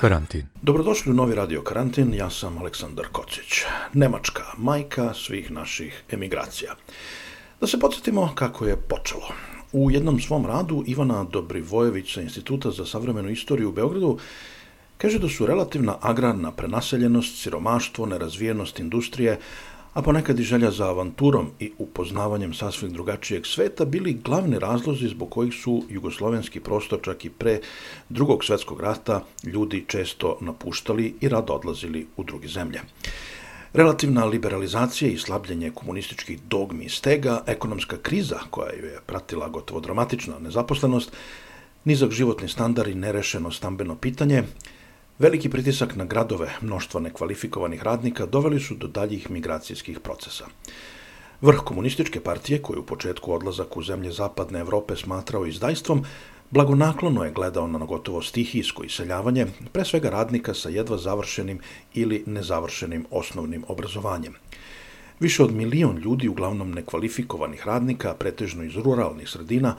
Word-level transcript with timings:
Karantin. 0.00 0.46
Dobrodošli 0.62 1.12
u 1.12 1.14
novi 1.14 1.34
radio 1.34 1.62
Karantin, 1.62 2.14
ja 2.14 2.30
sam 2.30 2.58
Aleksandar 2.58 3.06
Kocić. 3.12 3.62
Nemačka, 3.92 4.42
majka 4.56 5.14
svih 5.14 5.50
naših 5.50 6.02
emigracija. 6.10 6.74
Da 7.60 7.66
se 7.66 7.80
podsjetimo 7.80 8.32
kako 8.34 8.66
je 8.66 8.76
počelo. 8.76 9.28
U 9.72 9.90
jednom 9.90 10.20
svom 10.20 10.46
radu 10.46 10.84
Ivana 10.86 11.24
Dobrivojević 11.24 12.14
sa 12.14 12.20
Instituta 12.20 12.70
za 12.70 12.86
savremenu 12.86 13.30
istoriju 13.30 13.68
u 13.68 13.72
Beogradu 13.72 14.18
kaže 14.98 15.18
da 15.18 15.28
su 15.28 15.46
relativna 15.46 15.96
agrarna 16.00 16.52
prenaseljenost, 16.52 17.42
siromaštvo, 17.42 18.06
nerazvijenost 18.06 18.80
industrije, 18.80 19.38
a 19.96 20.02
ponekad 20.02 20.40
i 20.40 20.42
želja 20.42 20.70
za 20.70 20.88
avanturom 20.88 21.50
i 21.60 21.72
upoznavanjem 21.78 22.54
sasvim 22.54 22.92
drugačijeg 22.92 23.46
sveta 23.46 23.84
bili 23.84 24.18
glavni 24.24 24.58
razlozi 24.58 25.08
zbog 25.08 25.30
kojih 25.30 25.54
su 25.54 25.84
jugoslovenski 25.88 26.60
prostor 26.60 26.98
čak 27.02 27.24
i 27.24 27.30
pre 27.30 27.60
drugog 28.08 28.44
svetskog 28.44 28.80
rata 28.80 29.24
ljudi 29.44 29.84
često 29.88 30.38
napuštali 30.40 31.14
i 31.20 31.28
rado 31.28 31.52
odlazili 31.52 32.06
u 32.16 32.24
druge 32.24 32.48
zemlje. 32.48 32.80
Relativna 33.72 34.24
liberalizacija 34.24 35.10
i 35.10 35.18
slabljenje 35.18 35.70
komunističkih 35.70 36.40
dogmi 36.42 36.84
i 36.84 36.88
stega, 36.88 37.42
ekonomska 37.46 37.96
kriza 38.02 38.38
koja 38.50 38.72
ju 38.72 38.84
je 38.84 39.00
pratila 39.06 39.48
gotovo 39.48 39.80
dramatična 39.80 40.38
nezaposlenost, 40.38 41.12
nizak 41.84 42.10
životni 42.10 42.48
standard 42.48 42.90
i 42.90 42.94
nerešeno 42.94 43.50
stambeno 43.50 43.96
pitanje, 43.96 44.42
Veliki 45.18 45.48
pritisak 45.48 45.94
na 45.96 46.04
gradove, 46.04 46.50
mnoštvo 46.60 47.00
nekvalifikovanih 47.00 47.82
radnika 47.82 48.26
doveli 48.26 48.60
su 48.60 48.74
do 48.74 48.86
daljih 48.86 49.30
migracijskih 49.30 50.00
procesa. 50.00 50.44
Vrh 51.40 51.60
komunističke 51.64 52.20
partije, 52.20 52.62
koji 52.62 52.78
u 52.78 52.86
početku 52.86 53.32
odlazak 53.32 53.76
u 53.76 53.82
zemlje 53.82 54.10
zapadne 54.12 54.60
Evrope 54.60 54.96
smatrao 54.96 55.46
izdajstvom, 55.46 56.04
blagonaklono 56.50 57.24
je 57.24 57.32
gledao 57.32 57.66
na 57.66 57.78
gotovo 57.78 58.22
stihijsko 58.22 58.84
iseljavanje, 58.84 59.46
pre 59.72 59.84
svega 59.84 60.10
radnika 60.10 60.54
sa 60.54 60.68
jedva 60.68 60.98
završenim 60.98 61.60
ili 61.94 62.22
nezavršenim 62.26 63.06
osnovnim 63.10 63.64
obrazovanjem. 63.68 64.34
Više 65.20 65.42
od 65.42 65.52
milion 65.52 65.96
ljudi, 65.96 66.28
uglavnom 66.28 66.70
nekvalifikovanih 66.70 67.66
radnika, 67.66 68.14
pretežno 68.14 68.64
iz 68.64 68.76
ruralnih 68.76 69.28
sredina, 69.28 69.76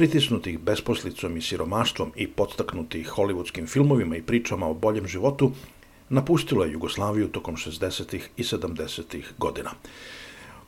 pritisnutih 0.00 0.58
besposlicom 0.58 1.36
i 1.36 1.42
siromaštvom 1.42 2.12
i 2.16 2.26
podstaknutih 2.26 3.08
hollywoodskim 3.16 3.66
filmovima 3.68 4.16
i 4.16 4.22
pričama 4.22 4.66
o 4.66 4.74
boljem 4.74 5.06
životu, 5.06 5.50
napustilo 6.08 6.64
je 6.64 6.72
Jugoslaviju 6.72 7.28
tokom 7.28 7.56
60. 7.56 8.20
i 8.36 8.42
70. 8.42 9.22
godina. 9.38 9.70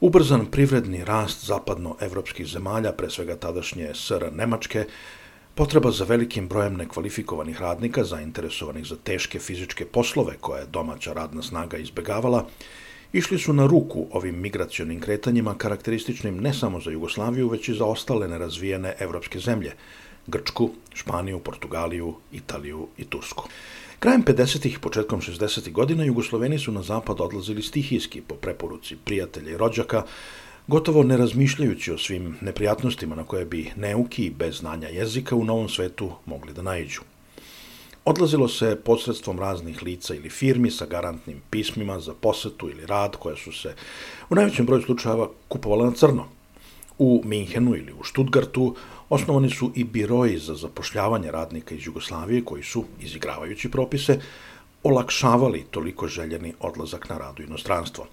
Ubrzan 0.00 0.47
privredni 0.47 1.05
rast 1.05 1.47
zapadnoevropskih 1.47 2.47
zemalja, 2.47 2.92
pre 2.92 3.11
svega 3.11 3.36
tadašnje 3.36 3.94
SR 3.94 4.28
Nemačke, 4.33 4.84
Potreba 5.55 5.91
za 5.91 6.05
velikim 6.05 6.48
brojem 6.48 6.77
nekvalifikovanih 6.77 7.61
radnika, 7.61 8.05
zainteresovanih 8.05 8.86
za 8.86 8.96
teške 8.96 9.39
fizičke 9.39 9.84
poslove 9.84 10.36
koje 10.41 10.61
je 10.61 10.67
domaća 10.67 11.12
radna 11.12 11.42
snaga 11.42 11.77
izbegavala, 11.77 12.46
išli 13.12 13.38
su 13.38 13.52
na 13.52 13.66
ruku 13.66 14.06
ovim 14.10 14.41
migracionim 14.41 15.00
kretanjima 15.00 15.55
karakterističnim 15.58 16.36
ne 16.36 16.55
samo 16.55 16.80
za 16.80 16.91
Jugoslaviju, 16.91 17.48
već 17.48 17.68
i 17.68 17.74
za 17.74 17.84
ostale 17.84 18.28
nerazvijene 18.28 18.94
evropske 18.98 19.38
zemlje, 19.38 19.72
Grčku, 20.27 20.70
Španiju, 20.94 21.38
Portugaliju, 21.38 22.14
Italiju 22.33 22.88
i 22.98 23.05
Tursku. 23.05 23.48
Krajem 23.98 24.24
50. 24.24 24.66
i 24.66 24.78
početkom 24.80 25.20
60. 25.20 25.72
godina 25.72 26.05
Jugosloveni 26.05 26.58
su 26.58 26.72
na 26.72 26.83
zapad 26.83 27.20
odlazili 27.20 27.62
stihijski 27.62 28.20
po 28.20 28.34
preporuci 28.34 28.96
prijatelja 29.05 29.50
i 29.50 29.56
rođaka, 29.56 30.02
gotovo 30.66 31.02
ne 31.02 31.16
razmišljajući 31.16 31.92
o 31.92 31.98
svim 31.98 32.36
neprijatnostima 32.40 33.14
na 33.14 33.24
koje 33.24 33.44
bi 33.44 33.70
neuki 33.77 34.30
bez 34.30 34.58
znanja 34.58 34.88
jezika 34.88 35.36
u 35.36 35.44
novom 35.44 35.68
svetu 35.68 36.12
mogli 36.27 36.52
da 36.52 36.62
naiđu. 36.62 37.00
Odlazilo 38.05 38.48
se 38.48 38.77
posredstvom 38.84 39.39
raznih 39.39 39.83
lica 39.83 40.14
ili 40.14 40.30
firmi 40.30 40.70
sa 40.70 40.86
garantnim 40.86 41.42
pismima 41.51 42.01
za 42.01 42.14
posetu 42.14 42.70
ili 42.70 42.86
rad 42.86 43.17
koja 43.17 43.36
su 43.36 43.52
se 43.52 43.74
u 44.30 44.35
najvećem 44.35 44.67
broju 44.67 44.83
slučajeva 44.83 45.29
kupovala 45.48 45.85
na 45.85 45.92
crno. 45.92 46.24
U 46.98 47.23
Minhenu 47.24 47.77
ili 47.77 47.92
u 48.01 48.05
Stuttgartu 48.05 48.74
osnovani 49.08 49.51
su 49.51 49.70
i 49.74 49.85
biroji 49.85 50.39
za 50.39 50.55
zapošljavanje 50.55 51.30
radnika 51.30 51.74
iz 51.74 51.86
Jugoslavije 51.86 52.45
koji 52.45 52.62
su, 52.62 52.85
izigravajući 53.01 53.70
propise, 53.70 54.20
olakšavali 54.83 55.64
toliko 55.70 56.08
željeni 56.08 56.55
odlazak 56.61 57.08
na 57.08 57.18
radu 57.18 57.42
inostranstvo. 57.42 58.07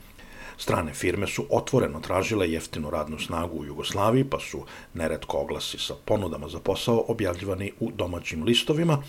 Strane 0.58 0.94
firme 0.94 1.28
su 1.28 1.46
otvoreno 1.50 2.00
tražile 2.00 2.52
jeftinu 2.52 2.90
radnu 2.90 3.20
snagu 3.20 3.58
u 3.58 3.66
Jugoslaviji, 3.66 4.24
pa 4.24 4.40
su 4.40 4.64
neretko 4.94 5.38
oglasi 5.38 5.78
sa 5.78 5.96
ponudama 6.06 6.48
za 6.48 6.60
posao 6.60 7.06
objavljivani 7.08 7.72
u 7.80 7.92
domaćim 7.92 8.44
listovima, 8.44 9.04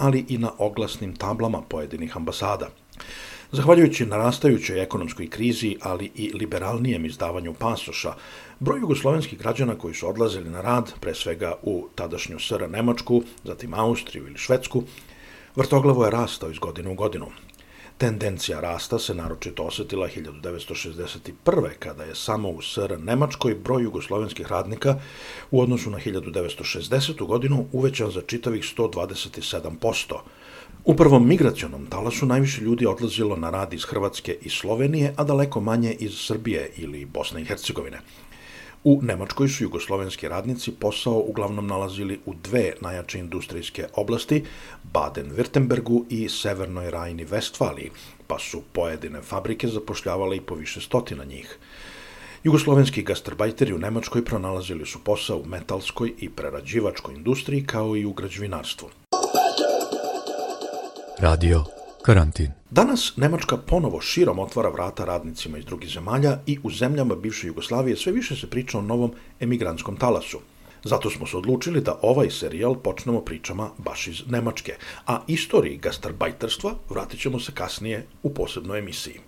ali 0.00 0.24
i 0.28 0.38
na 0.38 0.50
oglasnim 0.58 1.16
tablama 1.16 1.62
pojedinih 1.68 2.16
ambasada. 2.16 2.68
Zahvaljujući 3.52 4.06
narastajućoj 4.06 4.82
ekonomskoj 4.82 5.28
krizi, 5.30 5.76
ali 5.80 6.10
i 6.14 6.32
liberalnijem 6.34 7.04
izdavanju 7.04 7.54
pasoša, 7.54 8.14
broj 8.60 8.80
jugoslovenskih 8.80 9.38
građana 9.38 9.74
koji 9.74 9.94
su 9.94 10.08
odlazili 10.08 10.50
na 10.50 10.60
rad, 10.60 10.92
pre 11.00 11.14
svega 11.14 11.54
u 11.62 11.88
tadašnju 11.94 12.38
SR 12.38 12.70
Nemačku, 12.70 13.22
zatim 13.44 13.74
Austriju 13.74 14.26
ili 14.26 14.38
Švedsku, 14.38 14.82
vrtoglavo 15.56 16.04
je 16.04 16.10
rastao 16.10 16.50
iz 16.50 16.58
godine 16.58 16.90
u 16.90 16.94
godinu. 16.94 17.26
Tendencija 18.00 18.60
rasta 18.60 18.98
se 18.98 19.14
naročito 19.14 19.62
osetila 19.62 20.08
1961. 20.08 21.68
kada 21.78 22.04
je 22.04 22.14
samo 22.14 22.48
u 22.50 22.62
SR 22.62 22.98
Nemačkoj 22.98 23.54
broj 23.54 23.82
jugoslovenskih 23.82 24.46
radnika 24.46 25.00
u 25.50 25.60
odnosu 25.60 25.90
na 25.90 25.98
1960. 25.98 27.26
godinu 27.26 27.66
uvećan 27.72 28.10
za 28.10 28.22
čitavih 28.26 28.62
127%. 28.76 30.14
U 30.84 30.96
prvom 30.96 31.28
migracionom 31.28 31.86
talasu 31.86 32.26
najviše 32.26 32.60
ljudi 32.60 32.86
odlazilo 32.86 33.36
na 33.36 33.50
rad 33.50 33.72
iz 33.72 33.84
Hrvatske 33.84 34.38
i 34.42 34.50
Slovenije, 34.50 35.14
a 35.16 35.24
daleko 35.24 35.60
manje 35.60 35.92
iz 35.92 36.14
Srbije 36.14 36.70
ili 36.76 37.04
Bosne 37.04 37.42
i 37.42 37.44
Hercegovine. 37.44 38.00
U 38.84 39.00
Nemačkoj 39.02 39.48
su 39.48 39.64
jugoslovenski 39.64 40.28
radnici 40.28 40.72
posao 40.72 41.18
uglavnom 41.18 41.66
nalazili 41.66 42.20
u 42.26 42.34
dve 42.34 42.72
najjače 42.80 43.18
industrijske 43.18 43.86
oblasti, 43.94 44.44
Baden-Württembergu 44.92 46.04
i 46.08 46.28
Severnoj 46.28 46.90
Rajni 46.90 47.24
Vestfaliji, 47.24 47.90
pa 48.26 48.38
su 48.38 48.62
pojedine 48.72 49.20
fabrike 49.22 49.68
zapošljavale 49.68 50.36
i 50.36 50.40
po 50.40 50.54
više 50.54 50.80
stotina 50.80 51.24
njih. 51.24 51.58
Jugoslovenski 52.44 53.02
gastarbajteri 53.02 53.74
u 53.74 53.78
Nemačkoj 53.78 54.24
pronalazili 54.24 54.86
su 54.86 54.98
posao 55.04 55.36
u 55.36 55.46
metalskoj 55.46 56.12
i 56.18 56.30
prerađivačkoj 56.30 57.14
industriji 57.14 57.66
kao 57.66 57.96
i 57.96 58.04
u 58.04 58.12
građevinarstvu. 58.12 58.88
Radio 61.18 61.79
Karantin. 62.02 62.52
Danas 62.70 63.16
Nemačka 63.16 63.56
ponovo 63.56 64.00
širom 64.00 64.38
otvara 64.38 64.68
vrata 64.68 65.04
radnicima 65.04 65.58
iz 65.58 65.64
drugih 65.64 65.90
zemalja 65.90 66.38
i 66.46 66.58
u 66.62 66.70
zemljama 66.70 67.14
bivše 67.14 67.46
Jugoslavije 67.46 67.96
sve 67.96 68.12
više 68.12 68.36
se 68.36 68.50
priča 68.50 68.78
o 68.78 68.82
novom 68.82 69.12
emigrantskom 69.40 69.96
talasu. 69.96 70.38
Zato 70.84 71.10
smo 71.10 71.26
se 71.26 71.36
odlučili 71.36 71.80
da 71.80 71.98
ovaj 72.02 72.30
serijal 72.30 72.74
počnemo 72.74 73.20
pričama 73.20 73.70
baš 73.78 74.06
iz 74.06 74.22
Nemačke, 74.26 74.76
a 75.06 75.20
istoriji 75.26 75.76
gastarbajterstva 75.76 76.74
vratit 76.90 77.20
ćemo 77.20 77.40
se 77.40 77.52
kasnije 77.52 78.06
u 78.22 78.34
posebnoj 78.34 78.78
emisiji. 78.78 79.20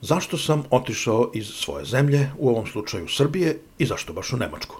Zašto 0.00 0.38
sam 0.38 0.62
otišao 0.70 1.30
iz 1.34 1.46
svoje 1.46 1.84
zemlje, 1.84 2.30
u 2.38 2.48
ovom 2.48 2.66
slučaju 2.66 3.08
Srbije, 3.08 3.60
i 3.78 3.86
zašto 3.86 4.12
baš 4.12 4.32
u 4.32 4.36
Nemačku? 4.36 4.76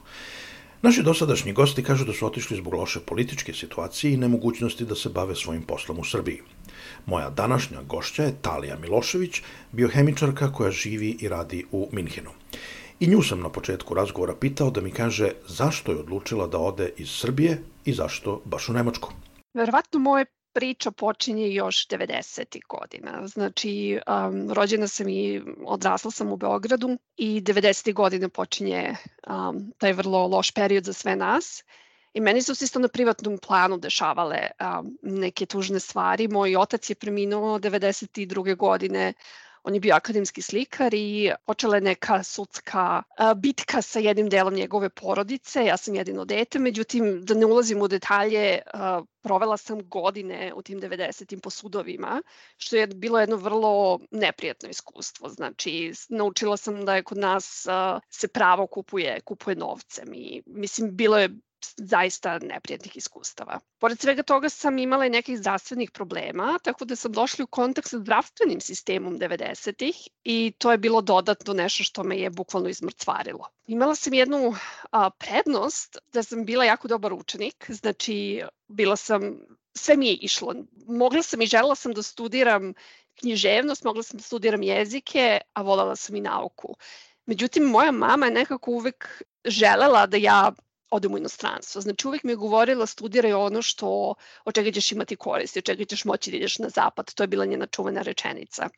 Naši 0.84 1.02
dosadašnji 1.02 1.52
gosti 1.52 1.82
kažu 1.82 2.04
da 2.04 2.12
su 2.12 2.26
otišli 2.26 2.56
zbog 2.56 2.74
loše 2.74 3.00
političke 3.00 3.52
situacije 3.54 4.12
i 4.12 4.16
nemogućnosti 4.16 4.84
da 4.84 4.94
se 4.94 5.08
bave 5.08 5.34
svojim 5.34 5.62
poslom 5.62 5.98
u 5.98 6.04
Srbiji. 6.04 6.42
Moja 7.06 7.30
današnja 7.30 7.82
gošća 7.82 8.22
je 8.22 8.34
Talija 8.42 8.76
Milošević, 8.78 9.40
biohemičarka 9.72 10.52
koja 10.52 10.70
živi 10.70 11.16
i 11.20 11.28
radi 11.28 11.64
u 11.72 11.88
Minhenu. 11.92 12.30
I 13.00 13.06
nju 13.06 13.22
sam 13.22 13.40
na 13.40 13.48
početku 13.48 13.94
razgovora 13.94 14.34
pitao 14.34 14.70
da 14.70 14.80
mi 14.80 14.90
kaže 14.90 15.30
zašto 15.48 15.92
je 15.92 15.98
odlučila 15.98 16.46
da 16.46 16.58
ode 16.58 16.90
iz 16.96 17.08
Srbije 17.10 17.62
i 17.84 17.92
zašto 17.92 18.42
baš 18.44 18.68
u 18.68 18.72
Nemačku. 18.72 19.12
Verovatno 19.54 20.00
moje 20.00 20.26
priča 20.54 20.90
počinje 20.90 21.48
još 21.50 21.88
90. 21.88 22.60
godina. 22.68 23.26
Znači, 23.26 24.00
um, 24.06 24.52
rođena 24.52 24.88
sam 24.88 25.08
i 25.08 25.42
odrasla 25.66 26.10
sam 26.10 26.32
u 26.32 26.36
Beogradu 26.36 26.98
i 27.16 27.40
90. 27.40 27.92
godine 27.94 28.28
počinje 28.28 28.96
um, 29.26 29.72
taj 29.78 29.92
vrlo 29.92 30.26
loš 30.26 30.50
period 30.50 30.84
za 30.84 30.92
sve 30.92 31.16
nas. 31.16 31.64
I 32.14 32.20
meni 32.20 32.42
su 32.42 32.54
se 32.54 32.64
isto 32.64 32.78
na 32.78 32.88
privatnom 32.88 33.38
planu 33.38 33.78
dešavale 33.78 34.38
um, 34.60 34.98
neke 35.02 35.46
tužne 35.46 35.80
stvari. 35.80 36.28
Moj 36.28 36.56
otac 36.56 36.90
je 36.90 36.94
preminuo 36.94 37.58
92. 37.58 38.56
godine 38.56 39.12
On 39.66 39.74
je 39.74 39.80
bio 39.80 39.94
akademski 39.94 40.42
slikar 40.42 40.94
i 40.94 41.32
počela 41.46 41.74
je 41.74 41.80
neka 41.80 42.22
sudska 42.22 43.02
bitka 43.36 43.82
sa 43.82 43.98
jednim 43.98 44.28
delom 44.28 44.54
njegove 44.54 44.90
porodice. 44.90 45.64
Ja 45.64 45.76
sam 45.76 45.94
jedino 45.94 46.24
dete, 46.24 46.58
međutim, 46.58 47.24
da 47.24 47.34
ne 47.34 47.46
ulazim 47.46 47.82
u 47.82 47.88
detalje, 47.88 48.58
provela 49.22 49.56
sam 49.56 49.88
godine 49.88 50.52
u 50.56 50.62
tim 50.62 50.80
90. 50.80 51.40
po 51.40 51.50
sudovima, 51.50 52.22
što 52.56 52.76
je 52.76 52.86
bilo 52.86 53.20
jedno 53.20 53.36
vrlo 53.36 54.00
neprijatno 54.10 54.68
iskustvo. 54.68 55.28
Znači, 55.28 55.92
naučila 56.08 56.56
sam 56.56 56.84
da 56.84 56.96
je 56.96 57.02
kod 57.02 57.18
nas 57.18 57.66
se 58.10 58.28
pravo 58.28 58.66
kupuje, 58.66 59.20
kupuje 59.20 59.56
novcem 59.56 60.14
i 60.14 60.42
mislim, 60.46 60.96
bilo 60.96 61.18
je 61.18 61.28
zaista 61.76 62.38
neprijatnih 62.38 62.96
iskustava. 62.96 63.60
Pored 63.78 64.00
svega 64.00 64.22
toga 64.22 64.48
sam 64.48 64.78
imala 64.78 65.06
i 65.06 65.10
nekih 65.10 65.38
zdravstvenih 65.38 65.90
problema, 65.90 66.58
tako 66.62 66.84
da 66.84 66.96
sam 66.96 67.12
došla 67.12 67.44
u 67.44 67.46
kontakt 67.46 67.88
sa 67.88 67.98
zdravstvenim 67.98 68.60
sistemom 68.60 69.18
90-ih 69.18 70.08
i 70.24 70.52
to 70.58 70.72
je 70.72 70.78
bilo 70.78 71.00
dodatno 71.00 71.54
nešto 71.54 71.84
što 71.84 72.04
me 72.04 72.18
je 72.18 72.30
bukvalno 72.30 72.68
izmrcvarilo. 72.68 73.48
Imala 73.66 73.94
sam 73.94 74.14
jednu 74.14 74.54
a, 74.90 75.10
prednost 75.10 75.98
da 76.12 76.22
sam 76.22 76.44
bila 76.44 76.64
jako 76.64 76.88
dobar 76.88 77.12
učenik, 77.12 77.66
znači 77.68 78.42
bila 78.68 78.96
sam, 78.96 79.38
sve 79.74 79.96
mi 79.96 80.08
je 80.08 80.14
išlo. 80.14 80.54
Mogla 80.86 81.22
sam 81.22 81.42
i 81.42 81.46
želela 81.46 81.74
sam 81.74 81.92
da 81.92 82.02
studiram 82.02 82.74
književnost, 83.14 83.84
mogla 83.84 84.02
sam 84.02 84.18
da 84.18 84.22
studiram 84.22 84.62
jezike, 84.62 85.40
a 85.52 85.62
voljela 85.62 85.96
sam 85.96 86.16
i 86.16 86.20
nauku. 86.20 86.76
Međutim, 87.26 87.64
moja 87.64 87.92
mama 87.92 88.26
je 88.26 88.32
nekako 88.32 88.70
uvek 88.70 89.22
želela 89.44 90.06
da 90.06 90.16
ja 90.16 90.52
odem 90.94 91.14
u 91.14 91.18
inostranstvo. 91.18 91.80
Znači 91.80 92.08
uvek 92.08 92.24
mi 92.24 92.32
je 92.32 92.36
govorila 92.36 92.86
studiraj 92.86 93.32
ono 93.32 93.62
što, 93.62 94.14
od 94.44 94.54
čega 94.54 94.72
ćeš 94.72 94.92
imati 94.92 95.16
koristi, 95.16 95.58
od 95.58 95.64
čega 95.64 95.84
ćeš 95.84 96.04
moći 96.04 96.30
da 96.30 96.36
ideš 96.36 96.58
na 96.58 96.68
zapad. 96.68 97.14
To 97.14 97.22
je 97.22 97.26
bila 97.26 97.44
njena 97.44 97.66
čuvena 97.66 98.02
rečenica. 98.02 98.68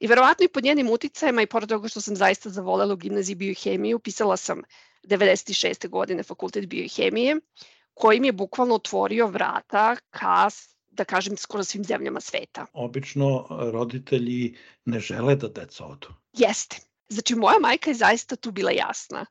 I 0.00 0.06
verovatno 0.06 0.44
i 0.44 0.48
pod 0.48 0.64
njenim 0.64 0.90
uticajima 0.90 1.42
i 1.42 1.46
pored 1.46 1.68
toga 1.68 1.88
što 1.88 2.00
sam 2.00 2.16
zaista 2.16 2.50
zavolela 2.50 2.94
u 2.94 2.96
gimnaziji 2.96 3.34
biohemiju, 3.34 3.98
pisala 3.98 4.36
sam 4.36 4.62
96. 5.04 5.88
godine 5.88 6.22
fakultet 6.22 6.66
biohemije, 6.66 7.36
koji 7.94 8.20
mi 8.20 8.28
je 8.28 8.32
bukvalno 8.32 8.74
otvorio 8.74 9.26
vrata 9.26 9.96
ka 10.10 10.48
da 10.90 11.04
kažem, 11.04 11.36
skoro 11.36 11.64
svim 11.64 11.84
zemljama 11.84 12.20
sveta. 12.20 12.66
Obično 12.72 13.46
roditelji 13.72 14.56
ne 14.84 15.00
žele 15.00 15.36
da 15.36 15.48
deca 15.48 15.86
odu. 15.86 16.08
Jeste. 16.32 16.76
Znači, 17.08 17.34
moja 17.34 17.58
majka 17.60 17.90
je 17.90 17.94
zaista 17.94 18.36
tu 18.36 18.50
bila 18.50 18.70
jasna 18.70 19.26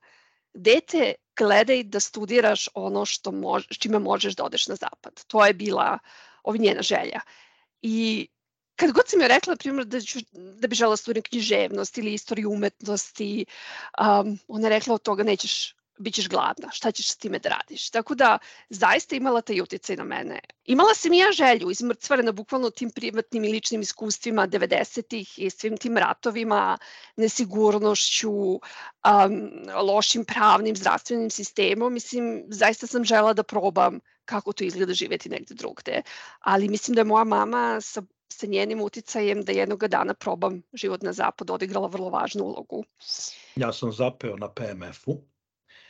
dete 0.55 1.13
gledaj 1.37 1.83
da 1.83 1.99
studiraš 1.99 2.69
ono 2.73 3.05
što 3.05 3.31
mož, 3.31 3.65
čime 3.79 3.99
možeš 3.99 4.35
da 4.35 4.43
odeš 4.43 4.67
na 4.67 4.75
zapad. 4.75 5.23
To 5.27 5.45
je 5.45 5.53
bila 5.53 5.99
ovi 6.43 6.59
njena 6.59 6.81
želja. 6.81 7.21
I 7.81 8.27
kad 8.75 8.91
god 8.91 9.07
sam 9.07 9.19
joj 9.21 9.27
rekla, 9.27 9.53
na 9.53 9.57
primjer, 9.57 9.85
da, 9.85 10.01
ću, 10.01 10.19
da 10.31 10.67
bi 10.67 10.75
žela 10.75 10.93
da 10.93 10.97
studiram 10.97 11.23
književnost 11.23 11.97
ili 11.97 12.13
istoriju 12.13 12.51
umetnosti, 12.51 13.45
um, 13.99 14.39
ona 14.47 14.67
je 14.67 14.69
rekla 14.69 14.95
od 14.95 15.01
toga 15.01 15.23
nećeš 15.23 15.75
bit 15.97 16.13
ćeš 16.13 16.29
gladna, 16.29 16.71
šta 16.71 16.91
ćeš 16.91 17.11
s 17.11 17.17
time 17.17 17.39
da 17.39 17.49
radiš. 17.49 17.89
Tako 17.89 18.15
da, 18.15 18.37
zaista 18.69 19.15
imala 19.15 19.41
taj 19.41 19.61
uticaj 19.61 19.95
na 19.95 20.03
mene. 20.03 20.39
Imala 20.65 20.93
sam 20.93 21.13
i 21.13 21.17
ja 21.17 21.31
želju, 21.31 21.71
izmrcvarena 21.71 22.31
bukvalno 22.31 22.69
tim 22.69 22.91
privatnim 22.91 23.43
i 23.43 23.51
ličnim 23.51 23.81
iskustvima 23.81 24.47
90-ih 24.47 25.39
i 25.39 25.49
svim 25.49 25.77
tim 25.77 25.97
ratovima, 25.97 26.77
nesigurnošću, 27.15 28.31
um, 28.31 28.61
lošim 29.83 30.25
pravnim, 30.25 30.75
zdravstvenim 30.75 31.29
sistemom. 31.29 31.93
Mislim, 31.93 32.43
zaista 32.49 32.87
sam 32.87 33.05
žela 33.05 33.33
da 33.33 33.43
probam 33.43 33.99
kako 34.25 34.53
to 34.53 34.63
izgleda 34.63 34.93
živeti 34.93 35.29
negde 35.29 35.53
drugde. 35.53 36.01
Ali 36.39 36.69
mislim 36.69 36.95
da 36.95 37.01
je 37.01 37.05
moja 37.05 37.23
mama 37.23 37.81
sa 37.81 38.01
sa 38.29 38.47
njenim 38.47 38.81
uticajem 38.81 39.43
da 39.43 39.51
jednog 39.51 39.87
dana 39.87 40.13
probam 40.13 40.61
život 40.73 41.01
na 41.01 41.13
zapadu 41.13 41.53
odigrala 41.53 41.87
vrlo 41.87 42.09
važnu 42.09 42.43
ulogu. 42.43 42.83
Ja 43.55 43.73
sam 43.73 43.91
zapeo 43.91 44.37
na 44.37 44.49
PMF-u 44.49 45.21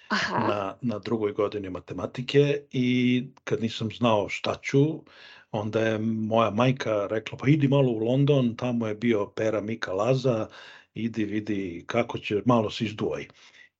Aha. 0.07 0.48
na, 0.48 0.78
na 0.81 1.00
drugoj 1.00 1.34
godini 1.34 1.69
matematike 1.69 2.62
i 2.72 3.24
kad 3.44 3.62
nisam 3.62 3.90
znao 3.92 4.30
šta 4.30 4.56
ću, 4.62 5.04
onda 5.52 5.80
je 5.80 6.00
moja 6.00 6.50
majka 6.50 7.07
rekla 7.07 7.38
pa 7.38 7.48
idi 7.48 7.68
malo 7.68 7.92
u 7.92 8.00
London, 8.00 8.56
tamo 8.56 8.88
je 8.88 8.96
bio 8.96 9.25
Pera 9.25 9.62
Mika 9.62 9.94
Laza, 9.94 10.48
idi 10.94 11.25
vidi 11.25 11.84
kako 11.88 12.18
će, 12.18 12.42
malo 12.46 12.69
se 12.69 12.86
izdvoj. 12.86 13.28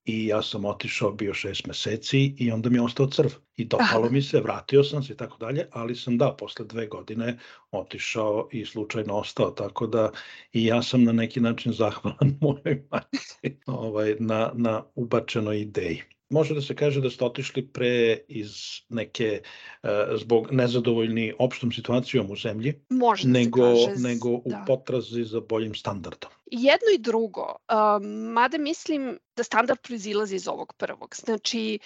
I 0.06 0.28
ja 0.28 0.42
sam 0.42 0.66
otišao, 0.66 1.12
bio 1.12 1.34
šest 1.34 1.66
meseci 1.68 2.36
i 2.38 2.52
onda 2.52 2.70
mi 2.70 2.78
je 2.78 2.82
ostao 2.82 3.08
crv. 3.08 3.30
I 3.58 3.66
dopalo 3.66 4.10
mi 4.10 4.22
se, 4.22 4.42
vratio 4.42 4.84
sam 4.84 5.04
se 5.04 5.14
i 5.14 5.18
tako 5.18 5.38
dalje, 5.38 5.68
ali 5.72 5.96
sam 5.96 6.18
da, 6.18 6.36
posle 6.40 6.66
dve 6.66 6.88
godine 6.88 7.38
otišao 7.72 8.50
i 8.52 8.66
slučajno 8.66 9.14
ostao, 9.14 9.52
tako 9.52 9.88
da 9.88 10.12
i 10.54 10.66
ja 10.66 10.82
sam 10.82 11.04
na 11.04 11.12
neki 11.12 11.40
način 11.40 11.74
zahvalan 11.82 12.38
mojoj 12.42 12.84
majci 12.92 13.60
ovaj, 13.66 14.16
na, 14.20 14.52
na 14.56 14.84
ubačenoj 14.96 15.62
ideji 15.62 16.02
može 16.30 16.54
da 16.54 16.62
se 16.62 16.76
kaže 16.76 17.02
da 17.02 17.10
ste 17.10 17.26
otišli 17.26 17.68
pre 17.68 18.18
iz 18.28 18.52
neke 18.90 19.42
uh, 19.84 19.90
zbog 20.18 20.52
nezadovoljni 20.52 21.34
opštom 21.40 21.72
situacijom 21.72 22.32
u 22.32 22.36
zemlji 22.36 22.74
može 22.90 23.28
da 23.28 23.34
nego 23.34 23.76
se 23.76 23.86
kaže, 23.86 24.02
nego 24.02 24.30
u 24.30 24.44
da. 24.46 24.64
potrazi 24.68 25.24
za 25.24 25.40
boljim 25.40 25.76
standardom. 25.76 26.32
Jedno 26.52 26.88
i 26.96 26.98
drugo, 26.98 27.56
um, 27.70 28.10
mada 28.34 28.58
mislim 28.58 29.20
da 29.36 29.44
standard 29.44 29.80
proizilazi 29.82 30.36
iz 30.36 30.48
ovog 30.48 30.74
prvog. 30.74 31.16
Znači, 31.16 31.80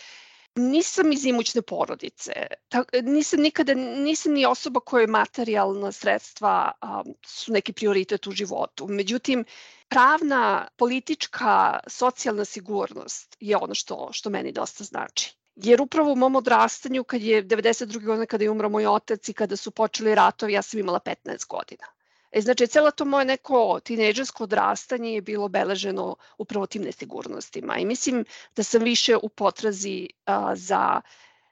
nisam 0.56 1.12
iz 1.12 1.26
imućne 1.26 1.62
porodice. 1.62 2.32
Ta, 2.68 2.84
nisam 3.04 3.42
nikada, 3.42 3.74
nisam 3.74 4.34
ni 4.34 4.46
osoba 4.46 4.80
koja 4.80 5.02
je 5.02 5.08
materijalna 5.08 5.92
sredstva 5.92 6.72
um, 6.84 7.14
su 7.26 7.54
neki 7.54 7.74
prioritet 7.74 8.28
u 8.28 8.32
životu. 8.32 8.88
Međutim, 8.88 9.46
pravna, 9.90 10.68
politička, 10.78 11.80
socijalna 11.88 12.46
sigurnost 12.46 13.38
je 13.40 13.58
ono 13.58 13.76
što, 13.76 14.10
što 14.12 14.30
meni 14.30 14.52
dosta 14.52 14.84
znači. 14.84 15.36
Jer 15.56 15.82
upravo 15.82 16.12
u 16.12 16.16
mom 16.16 16.36
odrastanju, 16.36 17.04
kad 17.04 17.22
je 17.22 17.44
92. 17.44 18.06
godine 18.06 18.26
kada 18.26 18.44
je 18.44 18.50
umro 18.50 18.70
moj 18.70 18.88
otac 18.88 19.30
i 19.30 19.34
kada 19.34 19.56
su 19.56 19.72
počeli 19.72 20.16
ratovi, 20.16 20.54
ja 20.54 20.62
sam 20.62 20.80
imala 20.80 21.00
15 21.00 21.48
godina. 21.48 21.86
E, 22.32 22.42
znači, 22.42 22.68
celo 22.68 22.92
to 22.92 23.06
moje 23.06 23.26
neko 23.26 23.80
tineđersko 23.84 24.44
odrastanje 24.44 25.14
je 25.14 25.22
bilo 25.22 25.46
obeleženo 25.46 26.16
upravo 26.38 26.66
tim 26.66 26.82
nesigurnostima. 26.82 27.78
I 27.78 27.86
mislim 27.86 28.26
da 28.56 28.64
sam 28.64 28.84
više 28.84 29.18
u 29.18 29.30
potrazi 29.30 30.10
a, 30.26 30.56
za 30.56 31.02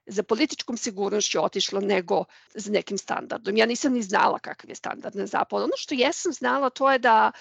za 0.08 0.24
političkom 0.24 0.78
sigurnošću 0.78 1.44
otišla 1.44 1.82
nego 1.82 2.24
za 2.54 2.72
nekim 2.72 2.98
standardom. 2.98 3.58
Ja 3.58 3.66
nisam 3.66 3.94
ni 3.94 4.02
znala 4.02 4.40
kakav 4.40 4.70
je 4.70 4.76
standard 4.76 5.16
na 5.16 5.26
zapadu. 5.26 5.64
Ono 5.64 5.74
što 5.76 5.96
jesam 5.96 6.34
znala 6.34 6.70
to 6.70 6.92
je 6.92 7.00
da 7.00 7.32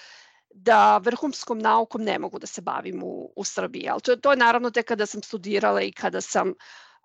da 0.53 0.97
vrhumskom 0.97 1.59
naukom 1.59 2.03
ne 2.03 2.19
mogu 2.19 2.39
da 2.39 2.47
se 2.47 2.61
bavim 2.61 3.03
u, 3.03 3.33
u 3.35 3.43
Srbiji. 3.43 3.89
Ali 3.89 4.01
to, 4.01 4.15
to 4.15 4.31
je 4.31 4.37
naravno 4.37 4.71
tek 4.71 4.87
kada 4.87 5.05
sam 5.05 5.23
studirala 5.23 5.81
i 5.81 5.91
kada 5.91 6.21
sam 6.21 6.53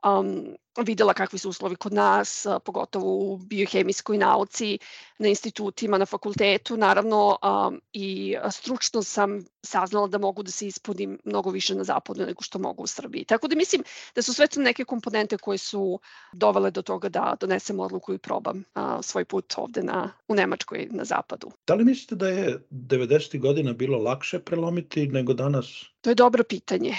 um, 0.04 0.56
videla 0.84 1.14
kakvi 1.14 1.38
su 1.38 1.48
uslovi 1.48 1.76
kod 1.76 1.92
nas, 1.92 2.46
pogotovo 2.64 3.16
u 3.16 3.36
biohemijskoj 3.36 4.18
nauci, 4.18 4.78
na 5.18 5.28
institutima, 5.28 5.98
na 5.98 6.06
fakultetu. 6.06 6.76
Naravno 6.76 7.38
um, 7.42 7.80
i 7.92 8.36
stručno 8.50 9.02
sam 9.02 9.44
saznala 9.62 10.06
da 10.06 10.18
mogu 10.18 10.42
da 10.42 10.50
se 10.50 10.66
ispunim 10.66 11.18
mnogo 11.24 11.50
više 11.50 11.74
na 11.74 11.84
zapadu 11.84 12.26
nego 12.26 12.42
što 12.42 12.58
mogu 12.58 12.82
u 12.82 12.86
Srbiji. 12.86 13.24
Tako 13.24 13.48
da 13.48 13.56
mislim 13.56 13.82
da 14.14 14.22
su 14.22 14.34
sve 14.34 14.46
to 14.46 14.60
neke 14.60 14.84
komponente 14.84 15.38
koje 15.38 15.58
su 15.58 16.00
dovele 16.32 16.70
do 16.70 16.82
toga 16.82 17.08
da 17.08 17.34
donesem 17.40 17.80
odluku 17.80 18.14
i 18.14 18.18
probam 18.18 18.64
uh, 18.74 18.82
svoj 19.02 19.24
put 19.24 19.54
ovde 19.56 19.82
na, 19.82 20.12
u 20.28 20.34
Nemačkoj 20.34 20.88
na 20.90 21.04
zapadu. 21.04 21.50
Da 21.66 21.74
li 21.74 21.84
mislite 21.84 22.14
da 22.14 22.28
je 22.28 22.66
90. 22.70 23.40
godina 23.40 23.72
bilo 23.72 23.98
lakše 23.98 24.38
prelomiti 24.38 25.06
nego 25.06 25.34
danas? 25.34 25.66
To 26.00 26.10
je 26.10 26.14
dobro 26.14 26.44
pitanje. 26.44 26.94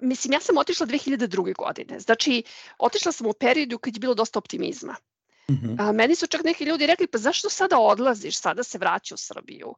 Mislim, 0.00 0.32
ja 0.32 0.40
sam 0.40 0.58
otišla 0.58 0.86
2002. 0.86 1.54
godine. 1.56 2.00
Znači, 2.00 2.42
otišla 2.78 3.12
sam 3.12 3.26
u 3.26 3.32
periodu 3.32 3.78
kad 3.78 3.96
je 3.96 4.00
bilo 4.00 4.14
dosta 4.14 4.38
optimizma. 4.38 4.96
Mm 5.50 5.54
-hmm. 5.54 5.76
A, 5.78 5.92
meni 5.92 6.14
su 6.14 6.26
čak 6.26 6.44
neki 6.44 6.64
ljudi 6.64 6.86
rekli, 6.86 7.06
pa 7.06 7.18
zašto 7.18 7.50
sada 7.50 7.78
odlaziš, 7.78 8.38
sada 8.40 8.62
se 8.62 8.78
vraća 8.78 9.14
u 9.14 9.18
Srbiju? 9.18 9.74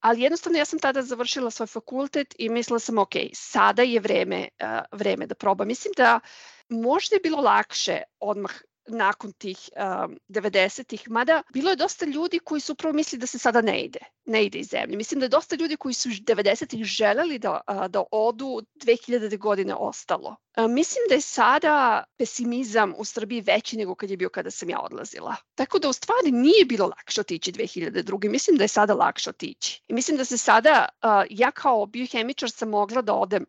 Ali 0.00 0.22
jednostavno 0.22 0.58
ja 0.58 0.64
sam 0.64 0.78
tada 0.78 1.02
završila 1.02 1.50
svoj 1.50 1.66
fakultet 1.66 2.34
i 2.38 2.48
mislila 2.48 2.78
sam, 2.78 2.98
ok, 2.98 3.12
sada 3.32 3.82
je 3.82 4.00
vreme, 4.00 4.48
uh, 4.62 4.98
vreme 4.98 5.26
da 5.26 5.34
probam. 5.34 5.68
Mislim 5.68 5.92
da 5.96 6.20
možda 6.68 7.16
je 7.16 7.20
bilo 7.20 7.40
lakše 7.40 8.02
odmah 8.20 8.52
nakon 8.96 9.32
tih 9.32 9.68
um, 9.76 10.18
90-ih, 10.28 11.10
mada 11.10 11.42
bilo 11.52 11.70
je 11.70 11.76
dosta 11.76 12.06
ljudi 12.06 12.38
koji 12.38 12.60
su 12.60 12.72
upravo 12.72 12.92
mislili 12.92 13.20
da 13.20 13.26
se 13.26 13.38
sada 13.38 13.60
ne 13.60 13.82
ide, 13.82 13.98
ne 14.24 14.44
ide 14.44 14.58
iz 14.58 14.68
zemlje. 14.68 14.96
Mislim 14.96 15.20
da 15.20 15.24
je 15.24 15.28
dosta 15.28 15.56
ljudi 15.56 15.76
koji 15.76 15.94
su 15.94 16.08
90-ih 16.08 16.84
želeli 16.84 17.38
da, 17.38 17.60
da 17.88 18.02
odu 18.10 18.62
2000. 18.84 19.38
godine 19.38 19.74
ostalo. 19.74 20.36
Mislim 20.56 21.02
da 21.08 21.14
je 21.14 21.20
sada 21.20 22.04
pesimizam 22.16 22.94
u 22.96 23.04
Srbiji 23.04 23.40
veći 23.40 23.76
nego 23.76 23.94
kad 23.94 24.10
je 24.10 24.16
bio 24.16 24.28
kada 24.28 24.50
sam 24.50 24.70
ja 24.70 24.80
odlazila. 24.80 25.36
Tako 25.54 25.78
da 25.78 25.88
u 25.88 25.92
stvari 25.92 26.30
nije 26.32 26.64
bilo 26.64 26.86
lakše 26.86 27.20
otići 27.20 27.52
2002. 27.52 28.30
Mislim 28.30 28.56
da 28.56 28.64
je 28.64 28.68
sada 28.68 28.94
lakše 28.94 29.30
otići. 29.30 29.82
I 29.88 29.94
mislim 29.94 30.16
da 30.16 30.24
se 30.24 30.38
sada, 30.38 30.88
ja 31.30 31.50
kao 31.50 31.86
biohemičar 31.86 32.50
sam 32.50 32.68
mogla 32.68 33.02
da 33.02 33.14
odem 33.14 33.46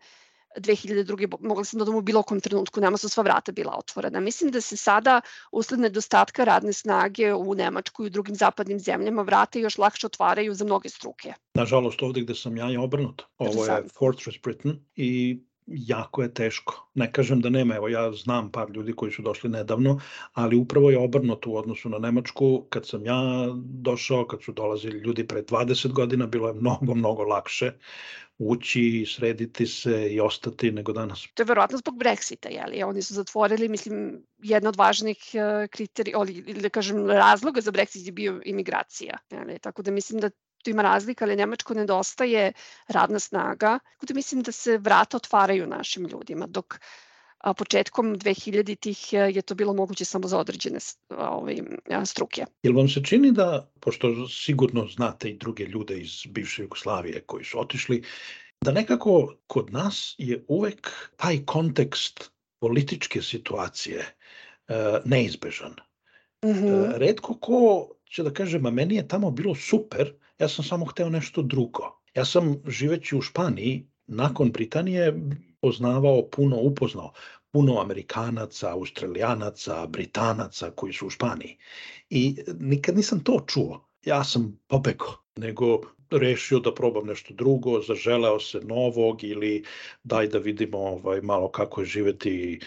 2002. 0.58 1.38
mogla 1.40 1.64
sam 1.64 1.78
da 1.78 1.84
odem 1.84 1.96
u 1.96 2.02
bilo 2.02 2.24
kom 2.24 2.40
trenutku, 2.40 2.82
nama 2.82 2.98
su 2.98 3.10
sva 3.10 3.24
vrata 3.24 3.52
bila 3.52 3.76
otvorena. 3.78 4.20
Mislim 4.20 4.52
da 4.52 4.62
se 4.62 4.78
sada, 4.78 5.22
usled 5.52 5.80
nedostatka 5.80 6.44
radne 6.44 6.74
snage 6.74 7.34
u 7.34 7.56
Nemačkoj 7.56 8.06
i 8.06 8.08
u 8.08 8.10
drugim 8.10 8.36
zapadnim 8.36 8.80
zemljama, 8.80 9.22
vrata 9.22 9.60
još 9.60 9.78
lakše 9.78 10.08
otvaraju 10.08 10.54
za 10.54 10.66
mnoge 10.66 10.90
struke. 10.90 11.34
Nažalost, 11.54 12.02
ovde 12.02 12.22
gde 12.22 12.36
sam 12.36 12.58
ja 12.58 12.70
je 12.70 12.80
obrnuto. 12.80 13.26
Ovo 13.38 13.66
je 13.66 13.84
Fortress 13.98 14.38
Britain 14.44 14.86
i 14.96 15.40
jako 15.74 16.22
je 16.22 16.34
teško. 16.34 16.90
Ne 16.94 17.12
kažem 17.12 17.42
da 17.42 17.50
nema, 17.50 17.76
evo 17.76 17.88
ja 17.88 18.12
znam 18.12 18.52
par 18.52 18.70
ljudi 18.70 18.94
koji 18.94 19.12
su 19.12 19.22
došli 19.22 19.50
nedavno, 19.50 20.00
ali 20.34 20.58
upravo 20.58 20.90
je 20.90 20.98
obrnuto 20.98 21.50
u 21.50 21.58
odnosu 21.58 21.90
na 21.90 22.00
Nemačku. 22.00 22.66
Kad 22.70 22.88
sam 22.88 23.06
ja 23.06 23.48
došao, 23.64 24.28
kad 24.28 24.44
su 24.44 24.52
dolazili 24.52 25.00
ljudi 25.00 25.28
pre 25.28 25.42
20 25.42 25.92
godina, 25.92 26.28
bilo 26.28 26.48
je 26.48 26.54
mnogo, 26.54 26.96
mnogo 26.96 27.24
lakše 27.24 27.72
ući, 28.38 29.06
srediti 29.08 29.68
se 29.68 30.10
i 30.12 30.20
ostati 30.20 30.72
nego 30.72 30.94
danas. 30.94 31.28
To 31.34 31.44
je 31.44 31.48
verovatno 31.48 31.78
zbog 31.78 31.96
Brexita, 31.96 32.50
jeli? 32.50 32.84
Oni 32.84 33.02
su 33.02 33.14
zatvorili, 33.14 33.70
mislim, 33.70 34.24
jedna 34.38 34.70
od 34.70 34.76
važnih 34.76 35.18
e, 35.34 35.68
kriterija, 35.68 36.18
ili 36.28 36.62
da 36.62 36.70
kažem, 36.70 37.10
razloga 37.10 37.62
za 37.62 37.72
Brexit 37.72 38.06
je 38.06 38.12
bio 38.12 38.42
imigracija. 38.46 39.18
Jeli? 39.32 39.60
Tako 39.60 39.82
da 39.82 39.92
mislim 39.92 40.20
da 40.20 40.30
tu 40.64 40.70
ima 40.70 40.82
razlika, 40.82 41.26
ali 41.26 41.36
Nemačko 41.36 41.74
nedostaje 41.74 42.54
radna 42.88 43.20
snaga, 43.20 43.80
tako 43.94 44.06
da 44.06 44.14
mislim 44.14 44.42
da 44.42 44.52
se 44.52 44.78
vrata 44.78 45.18
otvaraju 45.18 45.68
našim 45.68 46.06
ljudima, 46.06 46.48
dok 46.48 46.80
a 47.42 47.54
početkom 47.54 48.16
2000-ih 48.16 49.14
je 49.14 49.42
to 49.42 49.56
bilo 49.56 49.74
moguće 49.74 50.06
samo 50.06 50.28
za 50.28 50.38
određene 50.38 50.80
ovaj, 51.10 51.58
struke. 52.06 52.46
Jel 52.64 52.76
vam 52.76 52.90
se 52.90 53.04
čini 53.04 53.32
da, 53.32 53.72
pošto 53.80 54.28
sigurno 54.28 54.88
znate 54.88 55.30
i 55.30 55.38
druge 55.38 55.66
ljude 55.66 55.98
iz 55.98 56.26
bivše 56.30 56.62
Jugoslavije 56.62 57.22
koji 57.22 57.46
su 57.46 57.60
otišli, 57.60 58.04
da 58.62 58.72
nekako 58.72 59.36
kod 59.48 59.72
nas 59.72 60.16
je 60.18 60.46
uvek 60.48 60.92
taj 61.16 61.46
kontekst 61.46 62.32
političke 62.60 63.22
situacije 63.22 64.06
neizbežan. 65.06 65.76
Mm 66.46 66.50
-hmm. 66.50 66.98
Redko 66.98 67.38
ko 67.40 67.90
će 68.06 68.24
da 68.24 68.34
kažem, 68.34 68.66
a 68.66 68.72
meni 68.72 68.96
je 68.96 69.08
tamo 69.08 69.32
bilo 69.32 69.56
super, 69.56 70.14
ja 70.42 70.48
sam 70.48 70.66
samo 70.66 70.86
hteo 70.86 71.10
nešto 71.10 71.42
drugo. 71.42 72.02
Ja 72.16 72.26
sam 72.26 72.56
živeći 72.68 73.16
u 73.16 73.22
Španiji, 73.22 73.88
nakon 74.08 74.52
Britanije, 74.52 75.14
poznavao 75.62 76.30
puno, 76.32 76.58
upoznao 76.62 77.14
puno 77.52 77.82
Amerikanaca, 77.82 78.72
Australijanaca, 78.72 79.88
Britanaca 79.88 80.72
koji 80.72 80.94
su 80.94 81.08
u 81.08 81.10
Španiji. 81.10 81.58
I 82.10 82.36
nikad 82.60 82.96
nisam 82.96 83.24
to 83.24 83.44
čuo. 83.48 83.88
Ja 84.06 84.24
sam 84.24 84.60
pobegao, 84.68 85.16
nego 85.36 85.82
rešio 86.12 86.60
da 86.60 86.74
probam 86.74 87.06
nešto 87.08 87.34
drugo, 87.34 87.82
zaželeo 87.82 88.40
se 88.40 88.60
novog 88.60 89.24
ili 89.24 89.64
daj 90.04 90.28
da 90.28 90.38
vidimo 90.38 90.78
ovaj, 90.78 91.22
malo 91.22 91.52
kako 91.52 91.82
je 91.82 91.86
živeti 91.86 92.60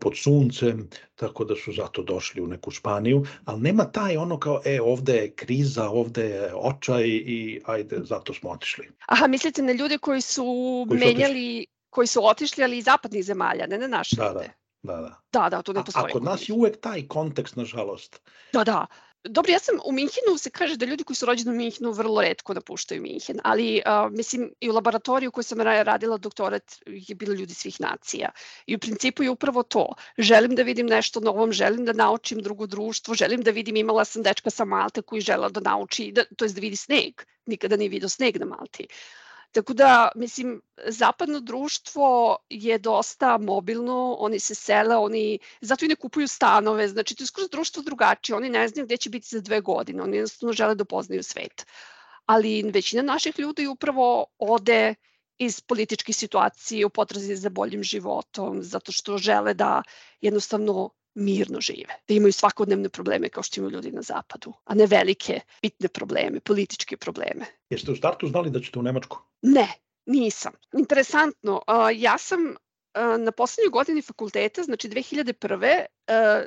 pod 0.00 0.12
suncem, 0.16 0.88
tako 1.14 1.44
da 1.44 1.54
su 1.56 1.72
zato 1.72 2.02
došli 2.02 2.42
u 2.42 2.46
neku 2.46 2.70
Španiju, 2.70 3.24
ali 3.44 3.60
nema 3.60 3.84
taj 3.84 4.16
ono 4.16 4.38
kao, 4.38 4.60
e, 4.64 4.80
ovde 4.80 5.16
je 5.16 5.34
kriza, 5.34 5.88
ovde 5.88 6.24
je 6.24 6.54
očaj 6.54 7.02
i 7.06 7.60
ajde, 7.64 8.00
zato 8.04 8.34
smo 8.34 8.50
otišli. 8.50 8.88
Aha, 9.06 9.26
mislite 9.26 9.62
na 9.62 9.72
ljude 9.72 9.98
koji 9.98 10.20
su 10.20 10.44
koji 10.88 11.00
menjali, 11.00 11.56
otišli. 11.58 11.66
koji 11.90 12.06
su 12.06 12.26
otišli, 12.26 12.64
ali 12.64 12.78
iz 12.78 12.84
zapadnih 12.84 13.24
zemalja, 13.24 13.66
ne 13.66 13.78
na 13.78 13.86
naše 13.86 14.16
da, 14.16 14.28
ljude. 14.28 14.52
Da, 14.82 14.96
da. 14.96 15.22
Da, 15.32 15.40
da, 15.40 15.48
da 15.48 15.62
to 15.62 15.72
ne 15.72 15.84
postoji. 15.84 16.04
A, 16.04 16.06
a 16.06 16.12
kod 16.12 16.24
nas 16.24 16.48
je 16.48 16.54
uvek 16.54 16.80
taj 16.80 17.08
kontekst, 17.08 17.56
nažalost. 17.56 18.20
Da, 18.52 18.64
da. 18.64 18.86
Dobro, 19.24 19.52
ja 19.52 19.58
sam 19.58 19.78
u 19.84 19.92
Minhenu 19.92 20.38
se 20.38 20.50
kaže 20.50 20.76
da 20.76 20.86
ljudi 20.86 21.04
koji 21.04 21.16
su 21.16 21.26
rođeni 21.26 21.50
u 21.50 21.54
Minhenu 21.54 21.92
vrlo 21.92 22.22
redko 22.22 22.54
napuštaju 22.54 23.02
Minhen, 23.02 23.40
ali 23.44 23.82
uh, 23.86 24.12
mislim 24.12 24.50
i 24.60 24.70
u 24.70 24.72
laboratoriju 24.72 25.30
koju 25.30 25.44
sam 25.44 25.60
radila 25.60 26.16
doktorat 26.18 26.74
je 26.86 27.14
bilo 27.14 27.34
ljudi 27.34 27.54
svih 27.54 27.80
nacija. 27.80 28.30
I 28.66 28.74
u 28.74 28.78
principu 28.78 29.22
je 29.22 29.30
upravo 29.30 29.62
to. 29.62 29.94
Želim 30.18 30.54
da 30.54 30.62
vidim 30.62 30.86
nešto 30.86 31.20
novom, 31.20 31.52
želim 31.52 31.84
da 31.84 31.92
naučim 31.92 32.42
drugo 32.42 32.66
društvo, 32.66 33.14
želim 33.14 33.42
da 33.42 33.50
vidim, 33.50 33.76
imala 33.76 34.04
sam 34.04 34.22
dečka 34.22 34.50
sa 34.50 34.64
Malte 34.64 35.02
koji 35.02 35.20
žela 35.20 35.48
da 35.48 35.60
nauči, 35.60 36.12
da, 36.12 36.24
to 36.36 36.44
je 36.44 36.52
da 36.52 36.60
vidi 36.60 36.76
sneg. 36.76 37.22
Nikada 37.46 37.76
nije 37.76 37.88
vidio 37.88 38.08
sneg 38.08 38.36
na 38.36 38.46
Malti. 38.46 38.86
Tako 39.52 39.74
da, 39.74 40.08
mislim, 40.14 40.60
zapadno 40.86 41.40
društvo 41.40 42.36
je 42.50 42.78
dosta 42.78 43.38
mobilno, 43.38 44.16
oni 44.18 44.40
se 44.40 44.54
sele, 44.54 44.96
oni 44.96 45.38
zato 45.60 45.84
i 45.84 45.88
ne 45.88 45.96
kupuju 45.96 46.28
stanove, 46.28 46.88
znači 46.88 47.14
to 47.14 47.22
je 47.22 47.26
skoro 47.26 47.48
društvo 47.48 47.82
drugačije, 47.82 48.36
oni 48.36 48.48
ne 48.48 48.68
znaju 48.68 48.86
gde 48.86 48.96
će 48.96 49.10
biti 49.10 49.28
za 49.28 49.40
dve 49.40 49.60
godine, 49.60 50.02
oni 50.02 50.16
jednostavno 50.16 50.52
žele 50.52 50.74
da 50.74 50.82
upoznaju 50.82 51.22
svet. 51.22 51.66
Ali 52.26 52.62
većina 52.62 53.02
naših 53.02 53.38
ljudi 53.38 53.66
upravo 53.66 54.26
ode 54.38 54.94
iz 55.38 55.60
političkih 55.60 56.16
situacija 56.16 56.86
u 56.86 56.90
potrazi 56.90 57.36
za 57.36 57.50
boljim 57.50 57.82
životom, 57.82 58.62
zato 58.62 58.92
što 58.92 59.18
žele 59.18 59.54
da 59.54 59.82
jednostavno 60.20 60.90
mirno 61.14 61.60
žive, 61.60 61.94
da 62.08 62.14
imaju 62.14 62.32
svakodnevne 62.32 62.88
probleme 62.88 63.28
kao 63.28 63.42
što 63.42 63.60
imaju 63.60 63.72
ljudi 63.72 63.92
na 63.92 64.02
zapadu, 64.02 64.52
a 64.64 64.74
ne 64.74 64.86
velike, 64.86 65.40
bitne 65.62 65.88
probleme, 65.88 66.40
političke 66.40 66.96
probleme. 66.96 67.46
Jeste 67.70 67.92
u 67.92 67.96
startu 67.96 68.26
znali 68.26 68.50
da 68.50 68.60
ćete 68.60 68.78
u 68.78 68.82
Nemačku? 68.82 69.31
Ne, 69.42 69.68
nisam. 70.06 70.52
Interesantno, 70.78 71.62
ja 71.94 72.18
sam 72.18 72.54
na 73.18 73.32
poslednjoj 73.32 73.70
godini 73.70 74.02
fakulteta, 74.02 74.62
znači 74.62 74.88
2001. 74.88 75.84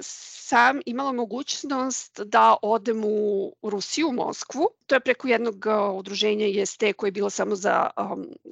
sam 0.01 0.81
imala 0.85 1.11
mogućnost 1.11 2.19
da 2.21 2.55
odem 2.61 3.03
u 3.05 3.53
Rusiju, 3.63 4.07
u 4.07 4.13
Moskvu. 4.13 4.69
To 4.85 4.95
je 4.95 4.99
preko 4.99 5.27
jednog 5.27 5.65
udruženja 5.93 6.47
IST 6.47 6.83
koje 6.97 7.07
je 7.07 7.11
bilo 7.11 7.29
samo 7.29 7.55
za 7.55 7.89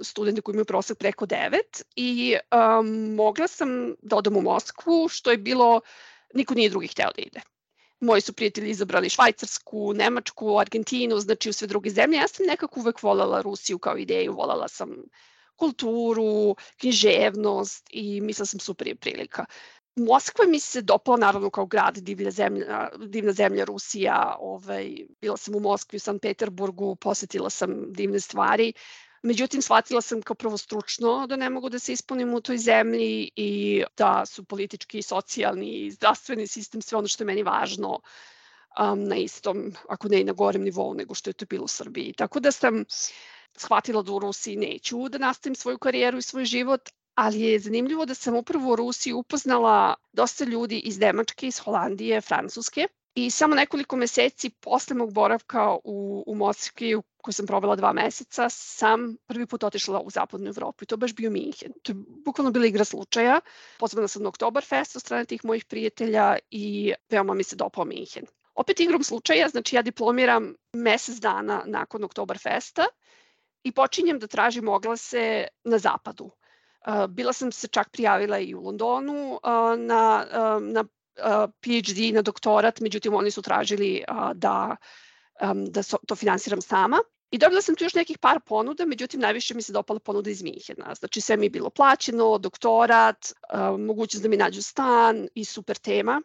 studente 0.01 0.41
koji 0.41 0.53
imaju 0.53 0.65
prosek 0.65 0.97
preko 0.97 1.25
9 1.25 1.83
i 1.95 2.35
mogla 3.15 3.47
sam 3.47 3.95
da 4.01 4.15
odem 4.15 4.37
u 4.37 4.41
Moskvu, 4.41 5.07
što 5.09 5.31
je 5.31 5.37
bilo, 5.37 5.81
niko 6.33 6.53
nije 6.53 6.69
drugi 6.69 6.87
hteo 6.87 7.09
da 7.15 7.21
ide 7.21 7.41
moji 8.03 8.21
su 8.21 8.33
prijatelji 8.33 8.69
izabrali 8.69 9.09
Švajcarsku, 9.09 9.93
Nemačku, 9.93 10.59
Argentinu, 10.59 11.19
znači 11.19 11.49
u 11.49 11.53
sve 11.53 11.67
druge 11.67 11.89
zemlje. 11.89 12.17
Ja 12.17 12.27
sam 12.27 12.45
nekako 12.45 12.79
uvek 12.79 13.03
voljela 13.03 13.41
Rusiju 13.41 13.79
kao 13.79 13.97
ideju, 13.97 14.33
voljela 14.33 14.67
sam 14.67 14.89
kulturu, 15.55 16.55
književnost 16.77 17.87
i 17.89 18.21
mislila 18.21 18.45
sam 18.45 18.59
super 18.59 18.87
je 18.87 18.95
prilika. 18.95 19.45
Moskva 19.95 20.45
mi 20.45 20.59
se 20.59 20.81
dopala 20.81 21.17
naravno 21.17 21.49
kao 21.49 21.65
grad, 21.65 21.97
divlja 21.97 22.31
zemlja, 22.31 22.89
divna 23.07 23.31
zemlja 23.31 23.65
Rusija, 23.65 24.35
ovaj, 24.39 24.95
bila 25.21 25.37
sam 25.37 25.55
u 25.55 25.59
Moskvi, 25.59 25.97
u 25.97 25.99
San 25.99 26.19
Peterburgu, 26.19 26.95
posetila 26.95 27.49
sam 27.49 27.93
divne 27.93 28.19
stvari. 28.19 28.73
Međutim, 29.23 29.61
shvatila 29.61 30.01
sam 30.01 30.21
kao 30.21 30.35
prvo 30.35 30.57
stručno 30.57 31.27
da 31.27 31.35
ne 31.35 31.49
mogu 31.49 31.69
da 31.69 31.79
se 31.79 31.93
ispunim 31.93 32.33
u 32.33 32.41
toj 32.41 32.57
zemlji 32.57 33.31
i 33.35 33.83
da 33.97 34.25
su 34.25 34.43
politički, 34.43 35.01
socijalni 35.01 35.69
i 35.69 35.91
zdravstveni 35.91 36.47
sistem 36.47 36.81
sve 36.81 36.97
ono 36.97 37.07
što 37.07 37.23
je 37.23 37.25
meni 37.25 37.43
važno 37.43 37.99
um, 38.79 39.03
na 39.03 39.15
istom, 39.15 39.73
ako 39.89 40.07
ne 40.07 40.21
i 40.21 40.23
na 40.23 40.33
gorem 40.33 40.63
nivou 40.63 40.93
nego 40.93 41.13
što 41.13 41.29
je 41.29 41.33
to 41.33 41.45
bilo 41.45 41.63
u 41.63 41.67
Srbiji. 41.67 42.13
Tako 42.13 42.39
da 42.39 42.51
sam 42.51 42.83
shvatila 43.57 44.01
da 44.01 44.11
u 44.11 44.19
Rusiji 44.19 44.55
neću 44.55 45.09
da 45.09 45.17
nastavim 45.17 45.55
svoju 45.55 45.77
karijeru 45.77 46.17
i 46.17 46.21
svoj 46.21 46.45
život, 46.45 46.89
ali 47.15 47.41
je 47.41 47.59
zanimljivo 47.59 48.05
da 48.05 48.13
sam 48.13 48.35
upravo 48.35 48.71
u 48.71 48.75
Rusiji 48.75 49.13
upoznala 49.13 49.95
dosta 50.13 50.45
ljudi 50.45 50.79
iz 50.79 50.99
Nemačke, 50.99 51.47
iz 51.47 51.59
Holandije, 51.59 52.21
Francuske 52.21 52.87
i 53.15 53.29
samo 53.29 53.55
nekoliko 53.55 53.95
meseci 53.95 54.49
posle 54.49 54.95
mog 54.95 55.13
boravka 55.13 55.77
u, 55.83 56.23
u 56.27 56.35
Moskvi, 56.35 56.95
u 56.95 57.03
kojoj 57.23 57.33
sam 57.33 57.47
provela 57.47 57.75
dva 57.79 57.93
meseca, 57.93 58.49
sam 58.49 59.15
prvi 59.27 59.45
put 59.47 59.63
otišla 59.63 59.99
u 59.99 60.09
zapadnu 60.09 60.49
Evropu 60.49 60.83
i 60.83 60.87
to 60.87 60.97
baš 60.97 61.15
bio 61.15 61.31
Minhen. 61.31 61.71
To 61.83 61.91
je 61.91 61.95
bukvalno 62.25 62.51
bila 62.51 62.67
igra 62.67 62.85
slučaja. 62.85 63.39
Pozvana 63.79 64.07
sam 64.07 64.23
na 64.23 64.29
Oktoberfest 64.29 64.95
od 64.95 65.01
strane 65.01 65.25
tih 65.25 65.45
mojih 65.45 65.65
prijatelja 65.65 66.37
i 66.51 66.93
veoma 67.09 67.33
mi 67.33 67.43
se 67.43 67.55
dopao 67.55 67.85
Minhen. 67.85 68.25
Opet 68.55 68.79
igrom 68.79 69.03
slučaja, 69.03 69.49
znači 69.49 69.75
ja 69.75 69.81
diplomiram 69.81 70.53
mesec 70.73 71.15
dana 71.15 71.63
nakon 71.65 72.03
Oktoberfesta 72.03 72.85
i 73.63 73.71
počinjem 73.71 74.19
da 74.19 74.27
tražim 74.27 74.67
oglase 74.67 75.47
na 75.63 75.77
zapadu. 75.77 76.31
Bila 77.09 77.33
sam 77.33 77.51
se 77.51 77.67
čak 77.67 77.89
prijavila 77.91 78.39
i 78.39 78.55
u 78.55 78.61
Londonu 78.61 79.39
na, 79.77 80.25
na 80.61 80.83
PhD, 81.61 82.13
na 82.13 82.21
doktorat, 82.21 82.79
međutim 82.79 83.13
oni 83.13 83.31
su 83.31 83.41
tražili 83.41 84.03
da, 84.33 84.75
da 85.69 85.83
to 86.07 86.15
finansiram 86.15 86.61
sama. 86.61 86.99
I 87.33 87.37
dobila 87.37 87.61
sam 87.61 87.75
tu 87.75 87.83
još 87.83 87.93
nekih 87.93 88.17
par 88.17 88.39
ponuda, 88.39 88.85
međutim 88.85 89.19
najviše 89.19 89.53
mi 89.53 89.61
se 89.61 89.73
dopala 89.73 89.99
ponuda 89.99 90.29
iz 90.29 90.43
Minhena. 90.43 90.95
Znači 90.95 91.21
sve 91.21 91.37
mi 91.37 91.45
je 91.45 91.49
bilo 91.49 91.69
plaćeno, 91.69 92.37
doktorat, 92.37 93.33
mogućnost 93.79 94.23
da 94.23 94.29
mi 94.29 94.37
nađu 94.37 94.61
stan 94.61 95.27
i 95.35 95.45
super 95.45 95.77
tema. 95.77 96.21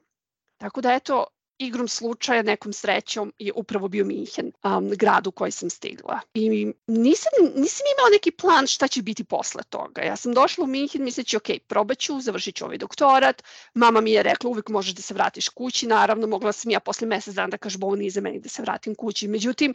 Tako 0.57 0.81
da 0.81 0.93
eto, 0.93 1.25
igrom 1.59 1.89
slučaja, 1.89 2.43
nekom 2.43 2.73
srećom 2.73 3.33
je 3.39 3.53
upravo 3.53 3.89
bio 3.89 4.05
Minhen, 4.05 4.53
um, 4.65 4.91
grad 4.91 5.27
u 5.27 5.33
koji 5.33 5.51
sam 5.51 5.71
stigla. 5.71 6.21
I 6.35 6.73
nisam, 6.87 7.33
nisam 7.57 7.85
imala 7.97 8.11
neki 8.13 8.31
plan 8.31 8.67
šta 8.67 8.89
će 8.89 9.03
biti 9.03 9.25
posle 9.25 9.63
toga. 9.63 10.03
Ja 10.03 10.17
sam 10.17 10.35
došla 10.35 10.65
u 10.65 10.67
Minhen 10.67 11.05
misleći, 11.05 11.37
ok, 11.37 11.49
probat 11.67 11.99
ću, 11.99 12.21
završit 12.21 12.55
ću 12.57 12.65
ovaj 12.65 12.79
doktorat. 12.79 13.43
Mama 13.75 14.01
mi 14.01 14.13
je 14.13 14.23
rekla, 14.23 14.51
uvek 14.51 14.69
možeš 14.69 14.95
da 14.95 15.03
se 15.03 15.15
vratiš 15.15 15.49
kući. 15.49 15.87
Naravno, 15.87 16.27
mogla 16.27 16.53
sam 16.53 16.71
ja 16.71 16.81
posle 16.81 17.07
mesec 17.07 17.35
dana 17.35 17.49
da 17.49 17.57
kažem, 17.57 17.83
ovo 17.83 17.97
nije 17.97 18.11
za 18.11 18.21
meni 18.21 18.41
da 18.41 18.49
se 18.49 18.63
vratim 18.63 18.95
kući. 18.95 19.29
Međutim, 19.29 19.75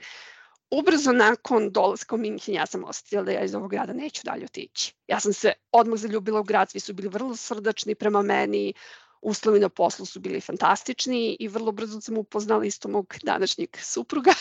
ubrzo 0.80 1.12
nakon 1.12 1.72
dolaska 1.72 2.16
u 2.16 2.18
Minhen 2.18 2.56
ja 2.56 2.66
sam 2.66 2.84
osetila 2.84 3.24
da 3.24 3.32
ja 3.32 3.44
iz 3.44 3.56
ovog 3.56 3.72
grada 3.72 3.94
neću 3.94 4.22
dalje 4.26 4.46
otići. 4.46 4.94
Ja 5.08 5.20
sam 5.20 5.34
se 5.34 5.54
odmah 5.72 6.00
zaljubila 6.00 6.40
u 6.40 6.44
grad, 6.44 6.72
svi 6.72 6.80
su 6.80 6.94
bili 6.94 7.10
vrlo 7.10 7.36
srdačni 7.36 7.96
prema 7.96 8.22
meni, 8.22 8.74
uslovi 9.22 9.60
na 9.60 9.70
poslu 9.70 10.06
su 10.06 10.20
bili 10.20 10.42
fantastični 10.42 11.38
i 11.40 11.48
vrlo 11.48 11.72
brzo 11.72 12.02
sam 12.02 12.18
upoznala 12.18 12.66
isto 12.66 12.90
mog 12.90 13.16
današnjeg 13.24 13.70
supruga 13.82 14.32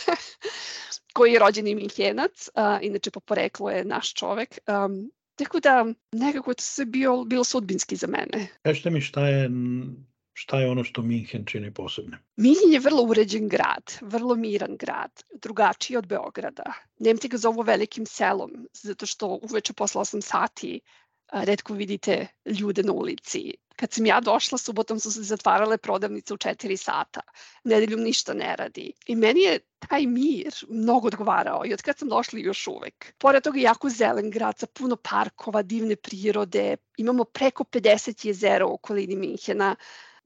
koji 1.15 1.33
je 1.33 1.39
rođeni 1.39 1.75
Minhenac, 1.75 2.49
a, 2.55 2.79
inače 2.81 3.11
po 3.11 3.19
poreklu 3.19 3.69
je 3.69 3.85
naš 3.85 4.13
čovek. 4.13 4.59
Um, 4.67 5.11
tako 5.35 5.59
da 5.59 5.85
nekako 6.11 6.51
je 6.51 6.55
to 6.55 6.63
sve 6.63 6.85
bio, 6.85 7.23
bilo 7.23 7.43
sudbinski 7.43 7.95
za 7.95 8.07
mene. 8.07 8.47
Kažete 8.61 8.89
mi 8.89 9.01
šta 9.01 9.27
je 9.27 9.49
Šta 10.33 10.59
je 10.59 10.69
ono 10.69 10.83
što 10.83 11.01
Minhen 11.01 11.45
čini 11.45 11.73
posebno? 11.73 12.17
Minhen 12.35 12.73
je 12.73 12.79
vrlo 12.79 13.03
uređen 13.03 13.47
grad, 13.47 13.93
vrlo 14.01 14.35
miran 14.35 14.77
grad, 14.77 15.23
drugačiji 15.41 15.97
od 15.97 16.07
Beograda. 16.07 16.73
Nemci 16.99 17.27
ga 17.27 17.37
zovu 17.37 17.61
velikim 17.61 18.05
selom, 18.05 18.67
zato 18.73 19.05
što 19.05 19.39
uveče 19.41 19.73
posle 19.73 20.01
8 20.01 20.21
sati 20.21 20.79
redko 21.33 21.73
vidite 21.73 22.27
ljude 22.45 22.83
na 22.83 22.91
ulici. 22.91 23.53
Kad 23.75 23.91
sam 23.91 24.05
ja 24.05 24.21
došla, 24.21 24.57
subotom 24.57 24.99
su 24.99 25.11
se 25.11 25.21
zatvarale 25.21 25.77
prodavnice 25.77 26.33
u 26.33 26.37
4 26.37 26.77
sata. 26.77 27.21
Nedeljom 27.63 28.01
ništa 28.01 28.33
ne 28.33 28.55
radi. 28.55 28.93
I 29.05 29.15
meni 29.15 29.41
je 29.41 29.59
taj 29.79 30.05
mir 30.05 30.53
mnogo 30.69 31.07
odgovarao 31.07 31.65
i 31.65 31.73
od 31.73 31.81
kad 31.81 31.97
sam 31.97 32.09
došla 32.09 32.39
još 32.39 32.67
uvek. 32.67 33.13
Pored 33.17 33.43
toga 33.43 33.59
je 33.59 33.63
jako 33.63 33.89
zelen 33.89 34.29
grad 34.31 34.59
sa 34.59 34.67
puno 34.73 34.95
parkova, 34.95 35.61
divne 35.61 35.95
prirode. 35.95 36.77
Imamo 36.97 37.23
preko 37.23 37.63
50 37.63 38.27
jezera 38.27 38.65
u 38.65 38.73
okolini 38.73 39.15
Minhena. 39.15 39.75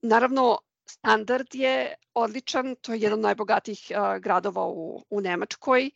Naravno, 0.02 0.58
standard 0.86 1.48
je 1.54 1.96
odličan, 2.14 2.76
to 2.82 2.94
je 2.94 3.00
jedan 3.00 3.20
od 3.20 3.24
najbogatijih 3.24 3.92
gradova 4.20 4.68
u, 4.68 5.04
u 5.10 5.22
Nemačkoj. 5.22 5.92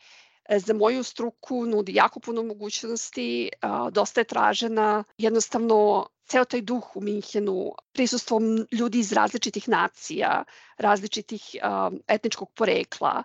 E, 0.50 0.60
za 0.60 0.74
moju 0.74 1.04
struku 1.04 1.66
nudi 1.66 1.96
jako 1.96 2.20
puno 2.20 2.44
mogućnosti, 2.44 3.50
dosta 3.92 4.22
je 4.22 4.26
tražena, 4.26 5.04
jednostavno 5.18 6.08
ceo 6.26 6.46
taj 6.46 6.62
duh 6.62 6.96
u 6.96 7.02
Minhenu, 7.02 7.72
prisustvom 7.94 8.68
ljudi 8.72 9.00
iz 9.00 9.12
različitih 9.12 9.70
nacija, 9.70 10.44
različitih 10.78 11.42
etničkog 12.08 12.52
porekla, 12.52 13.24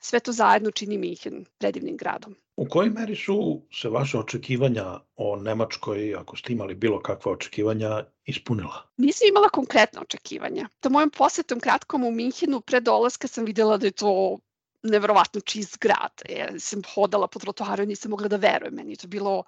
sve 0.00 0.20
to 0.20 0.32
zajedno 0.32 0.70
čini 0.70 0.98
Minhen 0.98 1.44
predivnim 1.58 1.96
gradom. 1.96 2.36
U 2.56 2.66
kojoj 2.68 2.90
meri 2.90 3.16
su 3.16 3.62
se 3.72 3.88
vaše 3.88 4.18
očekivanja 4.18 4.84
o 5.16 5.36
Nemačkoj, 5.36 6.14
ako 6.18 6.36
ste 6.36 6.52
imali 6.52 6.74
bilo 6.74 7.00
kakva 7.00 7.32
očekivanja, 7.32 8.04
ispunila? 8.24 8.82
Nisam 8.96 9.28
imala 9.28 9.48
konkretna 9.48 10.00
očekivanja. 10.00 10.68
To 10.80 10.90
mojom 10.90 11.10
posetom 11.10 11.60
kratkom 11.60 12.04
u 12.04 12.10
Minhenu 12.10 12.60
pre 12.60 12.80
dolaska 12.80 13.28
sam 13.28 13.44
videla 13.44 13.76
da 13.76 13.86
je 13.86 13.92
to 13.92 14.38
neverovatno 14.82 15.40
čist 15.40 15.78
grad. 15.78 16.22
Ja 16.28 16.58
sam 16.58 16.82
hodala 16.94 17.28
po 17.28 17.38
trotoaru 17.38 17.82
i 17.82 17.86
nisam 17.86 18.10
mogla 18.10 18.28
da 18.28 18.36
verujem. 18.36 18.74
Meni 18.74 18.92
je 18.92 18.96
to 18.96 19.08
bilo 19.08 19.44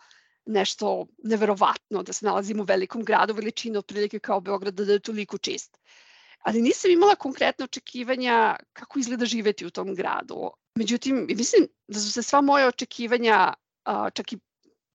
nešto 0.46 1.06
neverovatno 1.24 2.02
da 2.02 2.12
se 2.12 2.26
nalazim 2.26 2.60
u 2.60 2.64
velikom 2.64 3.04
gradu 3.04 3.34
veličine 3.34 3.78
otprilike 3.78 4.18
kao 4.18 4.40
Beograd 4.40 4.74
da 4.74 4.92
je 4.92 4.98
toliko 4.98 5.38
čist 5.38 5.78
ali 6.42 6.62
nisam 6.62 6.90
imala 6.90 7.14
konkretno 7.14 7.64
očekivanja 7.64 8.56
kako 8.72 8.98
izgleda 8.98 9.24
živeti 9.24 9.66
u 9.66 9.70
tom 9.70 9.94
gradu. 9.94 10.50
Međutim, 10.74 11.26
mislim 11.28 11.68
da 11.88 12.00
su 12.00 12.12
se 12.12 12.22
sva 12.22 12.40
moja 12.40 12.68
očekivanja, 12.68 13.54
čak 14.14 14.32
i 14.32 14.38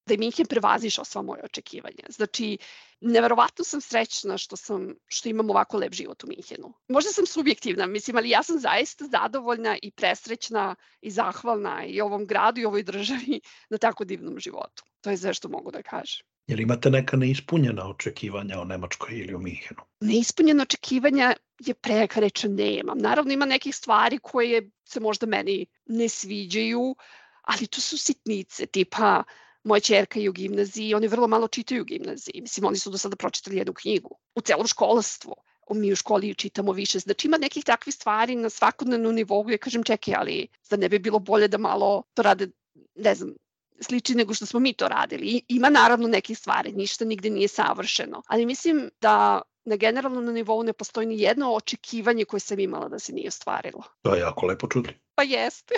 da 0.06 0.14
je 0.14 0.18
Minhen 0.18 0.46
prevazišao 0.46 1.06
sva 1.06 1.22
moje 1.22 1.44
očekivanja. 1.44 2.04
Znači, 2.10 2.58
neverovatno 3.02 3.64
sam 3.64 3.82
srećna 3.82 4.38
što, 4.38 4.56
sam, 4.56 4.94
što 5.08 5.30
imam 5.30 5.50
ovako 5.50 5.78
lep 5.78 5.94
život 5.94 6.24
u 6.24 6.28
Minhenu. 6.28 6.74
Možda 6.88 7.12
sam 7.12 7.26
subjektivna, 7.26 7.86
mislim, 7.86 8.18
ali 8.18 8.30
ja 8.30 8.44
sam 8.44 8.60
zaista 8.60 9.06
zadovoljna 9.06 9.78
i 9.82 9.92
presrećna 9.92 10.76
i 11.02 11.12
zahvalna 11.12 11.86
i 11.86 12.02
ovom 12.02 12.26
gradu 12.26 12.62
i 12.62 12.66
ovoj 12.66 12.84
državi 12.84 13.42
na 13.70 13.78
tako 13.78 14.06
divnom 14.06 14.40
životu. 14.40 14.84
To 15.02 15.10
je 15.10 15.18
sve 15.18 15.34
što 15.34 15.50
mogu 15.50 15.72
da 15.72 15.82
kažem. 15.82 16.26
Jel 16.48 16.60
imate 16.60 16.90
neka 16.90 17.18
neispunjena 17.18 17.90
očekivanja 17.90 18.60
o 18.60 18.64
Nemačkoj 18.64 19.18
ili 19.20 19.34
o 19.34 19.40
Minhenu? 19.40 19.82
Neispunjena 20.00 20.64
očekivanja 20.64 21.34
je 21.60 21.74
preka 21.74 22.20
reća 22.20 22.48
nemam. 22.48 22.98
Naravno 22.98 23.34
ima 23.34 23.46
nekih 23.46 23.76
stvari 23.76 24.20
koje 24.22 24.70
se 24.86 25.00
možda 25.00 25.26
meni 25.26 25.66
ne 25.86 26.10
sviđaju, 26.10 26.96
ali 27.42 27.68
to 27.68 27.82
su 27.82 27.98
sitnice, 27.98 28.66
tipa 28.66 29.24
moja 29.64 29.80
čerka 29.80 30.20
je 30.20 30.30
u 30.30 30.34
gimnaziji, 30.34 30.94
oni 30.94 31.08
vrlo 31.08 31.28
malo 31.28 31.48
čitaju 31.48 31.82
u 31.82 31.86
gimnaziji. 31.86 32.42
Mislim, 32.42 32.66
oni 32.66 32.78
su 32.78 32.92
do 32.92 32.98
sada 32.98 33.16
pročitali 33.16 33.58
jednu 33.58 33.74
knjigu. 33.74 34.18
U 34.36 34.42
celom 34.42 34.68
školstvu 34.68 35.36
mi 35.70 35.92
u 35.92 35.96
školi 35.96 36.36
čitamo 36.36 36.72
više. 36.72 37.00
Znači 37.00 37.28
ima 37.28 37.38
nekih 37.38 37.64
takvih 37.64 37.96
stvari 37.96 38.36
na 38.36 38.50
svakodnevnom 38.50 39.16
nivou 39.16 39.44
gde 39.44 39.58
kažem 39.58 39.84
čekaj, 39.84 40.16
ali 40.18 40.48
da 40.70 40.78
ne 40.78 40.90
bi 40.90 41.00
bilo 41.00 41.20
bolje 41.20 41.48
da 41.48 41.58
malo 41.58 42.04
to 42.14 42.22
rade, 42.22 42.48
ne 42.96 43.16
znam, 43.16 43.34
sliči 43.82 44.16
nego 44.16 44.34
što 44.34 44.46
smo 44.46 44.60
mi 44.60 44.74
to 44.74 44.88
radili. 44.88 45.42
Ima 45.48 45.70
naravno 45.70 46.08
nekih 46.08 46.38
stvari, 46.38 46.72
ništa 46.72 47.06
nigde 47.06 47.30
nije 47.30 47.48
savršeno, 47.48 48.22
ali 48.28 48.46
mislim 48.46 48.90
da 49.02 49.42
na 49.66 49.76
generalnom 49.76 50.34
nivou 50.34 50.64
ne 50.64 50.74
postoji 50.74 51.08
ni 51.08 51.22
jedno 51.22 51.54
očekivanje 51.54 52.26
koje 52.26 52.40
sam 52.40 52.60
imala 52.60 52.90
da 52.90 53.00
se 53.00 53.14
nije 53.14 53.28
ostvarilo. 53.28 53.84
To 54.02 54.16
je 54.16 54.20
jako 54.20 54.46
lepo 54.46 54.68
čuti. 54.68 54.90
Pa 55.16 55.24
jeste. 55.24 55.76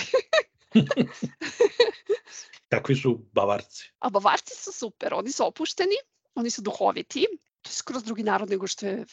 Kakvi 2.72 2.96
su 2.96 3.20
Bavarci? 3.32 3.92
A 4.00 4.10
Bavarci 4.10 4.56
su 4.56 4.72
super, 4.72 5.14
oni 5.14 5.32
su 5.32 5.48
opušteni, 5.48 5.96
oni 6.36 6.50
su 6.50 6.62
duhoviti, 6.62 7.26
to 7.62 7.70
je 7.70 7.74
skroz 7.74 8.04
drugi 8.04 8.24
narod 8.24 8.50
nego 8.50 8.68
što 8.68 8.86
je 8.86 9.06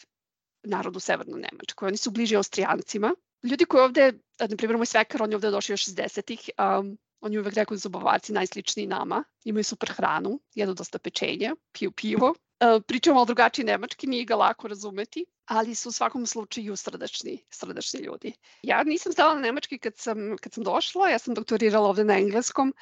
narod 0.63 0.95
u 0.95 0.99
Severnoj 0.99 1.41
Nemačkoj. 1.41 1.87
Oni 1.87 1.97
su 1.97 2.11
bliži 2.11 2.35
Austrijancima. 2.35 3.15
Ljudi 3.43 3.65
koji 3.65 3.83
ovde, 3.83 4.13
na 4.39 4.57
primjer 4.57 4.77
moj 4.77 4.85
svekar, 4.85 5.23
on 5.23 5.31
je 5.31 5.35
ovde 5.35 5.51
došao 5.51 5.73
još 5.73 5.85
60-ih, 5.85 6.49
um, 6.79 6.97
On 7.19 7.33
je 7.33 7.39
uvek 7.39 7.53
rekao 7.53 7.75
da 7.75 7.79
su 7.79 7.89
bavarci 7.89 8.33
najsličniji 8.33 8.87
nama, 8.87 9.23
imaju 9.43 9.63
super 9.63 9.89
hranu, 9.89 10.39
jedu 10.55 10.73
dosta 10.73 10.99
pečenja, 10.99 11.55
piju 11.71 11.91
pivo. 11.91 12.35
E, 12.59 12.79
pričamo 12.87 13.13
malo 13.13 13.25
drugačiji 13.25 13.65
nemački, 13.65 14.07
nije 14.07 14.25
ga 14.25 14.35
lako 14.35 14.67
razumeti, 14.67 15.25
ali 15.45 15.75
su 15.75 15.89
u 15.89 15.91
svakom 15.91 16.25
slučaju 16.25 16.75
srdačni, 16.75 17.43
srdačni 17.49 17.99
ljudi. 17.99 18.33
Ja 18.63 18.83
nisam 18.83 19.11
znala 19.11 19.35
na 19.35 19.41
nemački 19.41 19.77
kad 19.77 19.97
sam, 19.97 20.37
kad 20.41 20.53
sam 20.53 20.63
došla, 20.63 21.09
ja 21.09 21.19
sam 21.19 21.33
doktorirala 21.33 21.89
ovde 21.89 22.03
na 22.03 22.17
engleskom, 22.17 22.73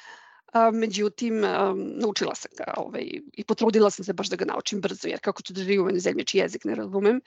a, 0.52 0.70
međutim, 0.70 1.44
a, 1.44 1.74
naučila 1.76 2.34
sam 2.34 2.50
ga 2.58 2.74
ovaj, 2.76 3.20
i 3.32 3.44
potrudila 3.44 3.90
sam 3.90 4.04
se 4.04 4.12
baš 4.12 4.28
da 4.28 4.36
ga 4.36 4.44
naučim 4.44 4.80
brzo, 4.80 5.08
jer 5.08 5.20
kako 5.20 5.42
ću 5.42 5.52
da 5.52 5.60
živim 5.60 5.86
u 5.86 5.98
zemlji 5.98 6.24
jezik 6.32 6.64
ne 6.64 6.74
razumem, 6.74 7.20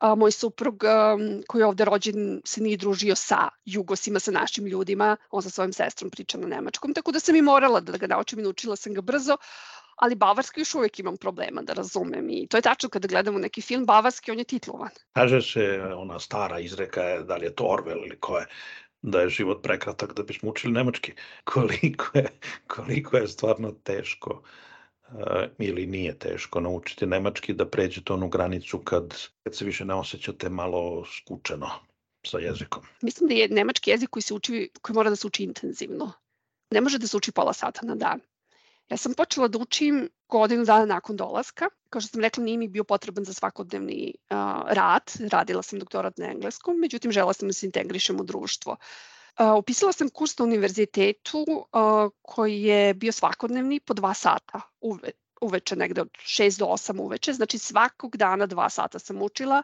a, 0.00 0.14
moj 0.14 0.32
suprug 0.32 0.82
um, 0.84 1.42
koji 1.48 1.60
je 1.60 1.66
ovde 1.66 1.84
rođen 1.84 2.40
se 2.44 2.62
nije 2.62 2.76
družio 2.76 3.14
sa 3.14 3.48
jugosima, 3.64 4.18
sa 4.18 4.30
našim 4.30 4.66
ljudima, 4.66 5.16
on 5.30 5.42
sa 5.42 5.50
svojim 5.50 5.72
sestrom 5.72 6.10
priča 6.10 6.38
na 6.38 6.46
nemačkom, 6.46 6.94
tako 6.94 7.12
da 7.12 7.20
sam 7.20 7.36
i 7.36 7.42
morala 7.42 7.80
da 7.80 7.98
ga 7.98 8.06
naučim 8.06 8.38
i 8.38 8.42
naučila 8.42 8.76
sam 8.76 8.94
ga 8.94 9.00
brzo, 9.00 9.36
ali 9.96 10.14
bavarski 10.14 10.60
još 10.60 10.74
uvek 10.74 10.98
imam 10.98 11.16
problema 11.16 11.62
da 11.62 11.72
razumem 11.72 12.30
i 12.30 12.46
to 12.46 12.56
je 12.56 12.62
tačno 12.62 12.88
kada 12.88 13.08
gledamo 13.08 13.38
neki 13.38 13.60
film 13.60 13.86
bavarski, 13.86 14.30
on 14.30 14.38
je 14.38 14.44
titlovan. 14.44 14.90
Kaže 15.12 15.42
se, 15.42 15.82
ona 15.96 16.20
stara 16.20 16.60
izreka 16.60 17.02
je, 17.02 17.22
da 17.24 17.36
li 17.36 17.46
je 17.46 17.54
to 17.54 17.64
Orwell 17.64 18.06
ili 18.06 18.16
ko 18.20 18.38
je, 18.38 18.46
da 19.02 19.20
je 19.20 19.28
život 19.28 19.62
prekratak 19.62 20.14
da 20.14 20.22
bismo 20.22 20.50
učili 20.50 20.72
nemački. 20.72 21.12
Koliko 21.52 22.18
je, 22.18 22.28
koliko 22.66 23.16
je 23.16 23.28
stvarno 23.28 23.72
teško 23.72 24.42
ili 25.58 25.86
nije 25.86 26.18
teško 26.18 26.60
naučiti 26.60 27.06
nemački 27.06 27.52
da 27.52 27.68
pređete 27.68 28.12
onu 28.12 28.28
granicu 28.28 28.78
kad, 28.78 29.14
kad 29.42 29.56
se 29.56 29.64
više 29.64 29.84
ne 29.84 29.94
osjećate 29.94 30.48
malo 30.48 31.04
skučeno 31.04 31.70
sa 32.26 32.38
jezikom. 32.38 32.82
Mislim 33.02 33.28
da 33.28 33.34
je 33.34 33.48
nemački 33.48 33.90
jezik 33.90 34.10
koji 34.10 34.22
se 34.22 34.34
uči, 34.34 34.70
koji 34.82 34.94
mora 34.94 35.10
da 35.10 35.16
se 35.16 35.26
uči 35.26 35.44
intenzivno. 35.44 36.12
Ne 36.70 36.80
može 36.80 36.98
da 36.98 37.06
se 37.06 37.16
uči 37.16 37.32
pola 37.32 37.52
sata 37.52 37.86
na 37.86 37.94
dan. 37.94 38.20
Ja 38.88 38.96
sam 38.96 39.14
počela 39.14 39.48
da 39.48 39.58
učim 39.58 40.08
godinu 40.28 40.64
dana 40.64 40.86
nakon 40.86 41.16
dolaska. 41.16 41.68
Kao 41.90 42.00
što 42.00 42.08
sam 42.08 42.20
rekla, 42.20 42.44
nije 42.44 42.58
mi 42.58 42.68
bio 42.68 42.84
potreban 42.84 43.24
za 43.24 43.32
svakodnevni 43.32 44.14
uh, 44.30 44.36
rad. 44.68 45.12
Radila 45.30 45.62
sam 45.62 45.78
doktorat 45.78 46.18
na 46.18 46.26
engleskom, 46.26 46.76
međutim, 46.78 47.12
žela 47.12 47.32
sam 47.32 47.48
da 47.48 47.52
se 47.52 47.66
integrišem 47.66 48.20
u 48.20 48.24
društvo. 48.24 48.72
Uh, 48.72 48.78
upisala 49.58 49.92
sam 49.92 50.08
kurs 50.08 50.38
na 50.38 50.44
univerzitetu 50.44 51.66
koji 52.22 52.62
je 52.62 52.94
bio 52.94 53.12
svakodnevni 53.12 53.80
po 53.80 53.94
dva 53.94 54.14
sata 54.14 54.60
uve, 54.80 55.10
uveče, 55.40 55.76
negde 55.76 56.00
od 56.00 56.10
6 56.10 56.58
do 56.58 56.64
8 56.66 57.00
uveče. 57.00 57.32
Znači 57.32 57.58
svakog 57.58 58.16
dana 58.16 58.46
dva 58.46 58.70
sata 58.70 58.98
sam 58.98 59.22
učila, 59.22 59.62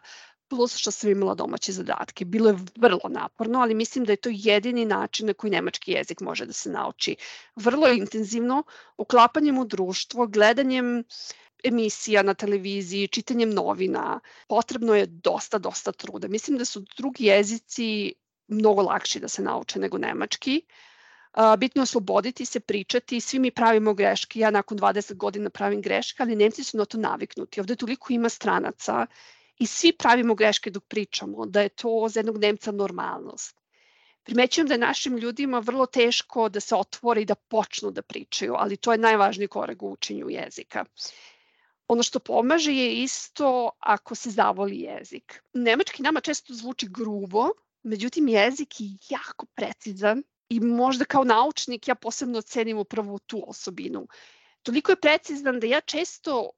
plus 0.49 0.75
što 0.77 0.91
sam 0.91 1.09
imala 1.09 1.35
domaće 1.35 1.71
zadatke. 1.71 2.25
Bilo 2.25 2.49
je 2.49 2.57
vrlo 2.75 3.09
naporno, 3.09 3.59
ali 3.59 3.75
mislim 3.75 4.05
da 4.05 4.13
je 4.13 4.17
to 4.17 4.29
jedini 4.33 4.85
način 4.85 5.27
na 5.27 5.33
koji 5.33 5.51
nemački 5.51 5.91
jezik 5.91 6.21
može 6.21 6.45
da 6.45 6.53
se 6.53 6.69
nauči. 6.69 7.15
Vrlo 7.55 7.87
intenzivno, 7.87 8.63
uklapanjem 8.97 9.57
u 9.57 9.65
društvo, 9.65 10.27
gledanjem 10.27 11.03
emisija 11.63 12.23
na 12.23 12.33
televiziji, 12.33 13.07
čitanjem 13.07 13.49
novina, 13.49 14.19
potrebno 14.47 14.95
je 14.95 15.05
dosta, 15.05 15.57
dosta 15.57 15.91
truda. 15.91 16.27
Mislim 16.27 16.57
da 16.57 16.65
su 16.65 16.85
drugi 16.97 17.25
jezici 17.25 18.13
mnogo 18.47 18.81
lakši 18.81 19.19
da 19.19 19.27
se 19.27 19.41
nauče 19.41 19.79
nego 19.79 19.97
nemački. 19.97 20.61
Bitno 21.57 21.79
je 21.79 21.83
osloboditi 21.83 22.45
se, 22.45 22.59
pričati, 22.59 23.21
svi 23.21 23.39
mi 23.39 23.51
pravimo 23.51 23.93
greške, 23.93 24.39
ja 24.39 24.51
nakon 24.51 24.77
20 24.77 25.15
godina 25.15 25.49
pravim 25.49 25.81
greške, 25.81 26.23
ali 26.23 26.35
Nemci 26.35 26.63
su 26.63 26.77
na 26.77 26.85
to 26.85 26.97
naviknuti. 26.97 27.59
Ovde 27.59 27.75
toliko 27.75 28.13
ima 28.13 28.29
stranaca 28.29 29.05
i 29.59 29.65
svi 29.65 29.91
pravimo 29.91 30.35
greške 30.35 30.69
dok 30.69 30.83
pričamo, 30.87 31.45
da 31.45 31.61
je 31.61 31.69
to 31.69 32.07
za 32.09 32.19
jednog 32.19 32.37
Nemca 32.37 32.71
normalnost. 32.71 33.57
primećujem 34.27 34.67
da 34.67 34.73
je 34.73 34.77
našim 34.77 35.17
ljudima 35.17 35.59
vrlo 35.59 35.85
teško 35.85 36.49
da 36.49 36.59
se 36.59 36.75
otvore 36.75 37.21
i 37.21 37.25
da 37.25 37.35
počnu 37.35 37.91
da 37.91 38.01
pričaju, 38.01 38.55
ali 38.57 38.77
to 38.77 38.91
je 38.91 38.97
najvažniji 38.97 39.47
korak 39.47 39.83
u 39.83 39.91
učenju 39.91 40.29
jezika. 40.29 40.85
Ono 41.87 42.03
što 42.03 42.19
pomaže 42.19 42.73
je 42.73 43.03
isto 43.03 43.69
ako 43.79 44.15
se 44.15 44.29
zavoli 44.29 44.79
jezik. 44.79 45.43
Nemački 45.53 46.03
nama 46.03 46.21
često 46.21 46.53
zvuči 46.53 46.89
grubo, 46.89 47.49
međutim 47.87 48.27
jezik 48.27 48.79
je 48.79 48.87
jako 49.09 49.45
precizan 49.55 50.23
i 50.49 50.59
možda 50.59 51.05
kao 51.05 51.23
naučnik 51.23 51.87
ja 51.87 51.95
posebno 51.95 52.41
cenim 52.41 52.77
upravo 52.77 53.19
tu 53.19 53.43
osobinu. 53.47 54.07
Toliko 54.63 54.91
je 54.91 55.01
precizan 55.01 55.59
da 55.59 55.67
ja 55.67 55.81
često 55.81 56.49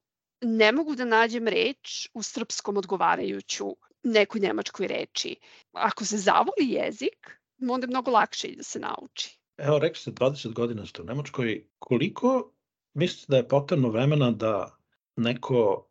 ne 0.41 0.71
mogu 0.71 0.95
da 0.95 1.05
nađem 1.05 1.47
reč 1.47 2.09
u 2.13 2.23
srpskom 2.23 2.77
odgovarajuću 2.77 3.75
nekoj 4.03 4.41
nemačkoj 4.41 4.87
reči. 4.87 5.35
Ako 5.71 6.05
se 6.05 6.17
zavoli 6.17 6.69
jezik, 6.69 7.39
onda 7.69 7.85
je 7.85 7.89
mnogo 7.89 8.11
lakše 8.11 8.47
i 8.47 8.55
da 8.55 8.63
se 8.63 8.79
nauči. 8.79 9.39
Evo, 9.57 9.79
rekli 9.79 9.99
ste 9.99 10.11
20 10.11 10.53
godina 10.53 10.85
ste 10.85 11.01
u 11.01 11.05
Nemačkoj. 11.05 11.67
Koliko 11.79 12.53
mislite 12.93 13.25
da 13.31 13.37
je 13.37 13.47
potrebno 13.47 13.89
vremena 13.89 14.31
da 14.31 14.77
neko 15.15 15.89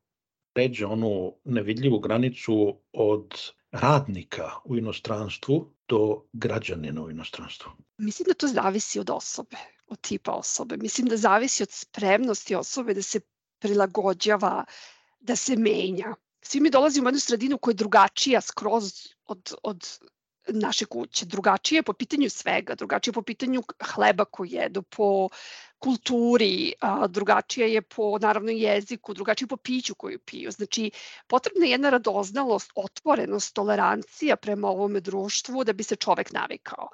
pređe 0.55 0.87
onu 0.87 1.35
nevidljivu 1.44 1.98
granicu 1.98 2.81
od 2.92 3.35
radnika 3.72 4.50
u 4.64 4.76
inostranstvu 4.76 5.74
do 5.88 6.22
građanina 6.33 7.02
u 7.02 7.11
inostranstvu? 7.11 7.72
Mislim 7.98 8.26
da 8.26 8.35
to 8.35 8.46
zavisi 8.46 9.00
od 9.00 9.11
osobe, 9.11 9.57
od 9.87 10.00
tipa 10.00 10.33
osobe. 10.33 10.76
Mislim 10.76 11.07
da 11.07 11.16
zavisi 11.16 11.62
od 11.62 11.70
spremnosti 11.72 12.54
osobe 12.54 12.94
da 12.94 13.02
se 13.02 13.20
prilagođava, 13.59 14.64
da 15.20 15.37
se 15.37 15.57
menja. 15.57 16.14
Svi 16.42 16.61
mi 16.61 16.70
dolazimo 16.70 17.07
u 17.07 17.09
jednu 17.09 17.20
sredinu 17.20 17.59
koja 17.59 17.72
je 17.72 17.76
drugačija 17.76 18.40
skroz 18.40 18.92
od, 19.24 19.54
od 19.62 19.98
naše 20.48 20.85
kuće. 20.85 21.26
Drugačije 21.26 21.83
po 21.83 21.92
pitanju 21.92 22.31
svega, 22.31 22.74
drugačije 22.74 23.12
po 23.12 23.22
pitanju 23.22 23.62
hleba 23.83 24.24
koji 24.24 24.50
jedu, 24.50 24.83
po 24.83 25.28
kulturi, 25.78 26.72
a, 26.80 27.06
drugačije 27.06 27.72
je 27.72 27.82
po 27.82 28.18
naravno 28.18 28.50
jeziku, 28.50 29.14
drugačije 29.14 29.48
po 29.48 29.56
piću 29.56 29.94
koju 29.94 30.18
piju. 30.18 30.50
Znači, 30.50 30.90
potrebna 31.26 31.66
je 31.66 31.70
jedna 31.70 31.90
radoznalost, 31.90 32.72
otvorenost, 32.74 33.54
tolerancija 33.54 34.36
prema 34.36 34.68
ovome 34.68 35.00
društvu 35.00 35.64
da 35.64 35.72
bi 35.72 35.82
se 35.82 35.96
čovek 35.96 36.32
navikao. 36.32 36.88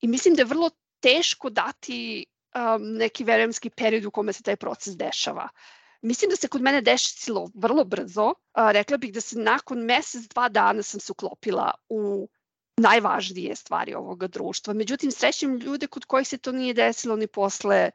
I 0.00 0.08
mislim 0.08 0.34
da 0.34 0.42
je 0.42 0.46
vrlo 0.46 0.70
teško 1.00 1.50
dati 1.50 2.26
um, 2.54 2.96
neki 2.96 3.24
veremski 3.24 3.70
period 3.70 4.04
u 4.04 4.10
kome 4.10 4.32
se 4.32 4.42
taj 4.42 4.56
proces 4.56 4.96
dešava. 4.96 5.48
Mislim 6.02 6.30
da 6.30 6.36
se 6.36 6.48
kod 6.48 6.62
mene 6.62 6.80
desilo 6.80 7.50
vrlo 7.54 7.84
brzo. 7.84 8.34
A, 8.52 8.72
rekla 8.72 8.96
bih 8.96 9.12
da 9.12 9.20
se 9.20 9.38
nakon 9.38 9.78
mesec, 9.78 10.22
dva 10.22 10.48
dana 10.48 10.82
sam 10.82 11.00
se 11.00 11.12
uklopila 11.12 11.70
u 11.88 12.28
najvažnije 12.76 13.56
stvari 13.56 13.94
ovoga 13.94 14.26
društva. 14.26 14.74
Međutim, 14.74 15.10
srećem 15.10 15.56
ljude 15.56 15.86
kod 15.86 16.04
kojih 16.04 16.28
se 16.28 16.38
to 16.38 16.52
nije 16.52 16.74
desilo 16.74 17.16
ni 17.16 17.26
posle 17.26 17.90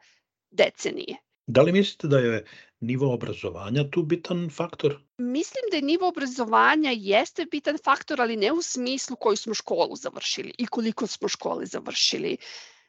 decenije. 0.50 1.16
Da 1.46 1.62
li 1.62 1.72
mislite 1.72 2.08
da 2.08 2.18
je 2.18 2.44
nivo 2.80 3.14
obrazovanja 3.14 3.90
tu 3.90 4.02
bitan 4.02 4.50
faktor? 4.50 5.00
Mislim 5.18 5.62
da 5.70 5.76
je 5.76 5.82
nivo 5.82 6.08
obrazovanja 6.08 6.90
jeste 6.94 7.46
bitan 7.50 7.78
faktor, 7.84 8.20
ali 8.20 8.36
ne 8.36 8.52
u 8.52 8.62
smislu 8.62 9.16
koju 9.16 9.36
smo 9.36 9.54
školu 9.54 9.96
završili 9.96 10.54
i 10.58 10.66
koliko 10.66 11.06
smo 11.06 11.28
škole 11.28 11.66
završili, 11.66 12.36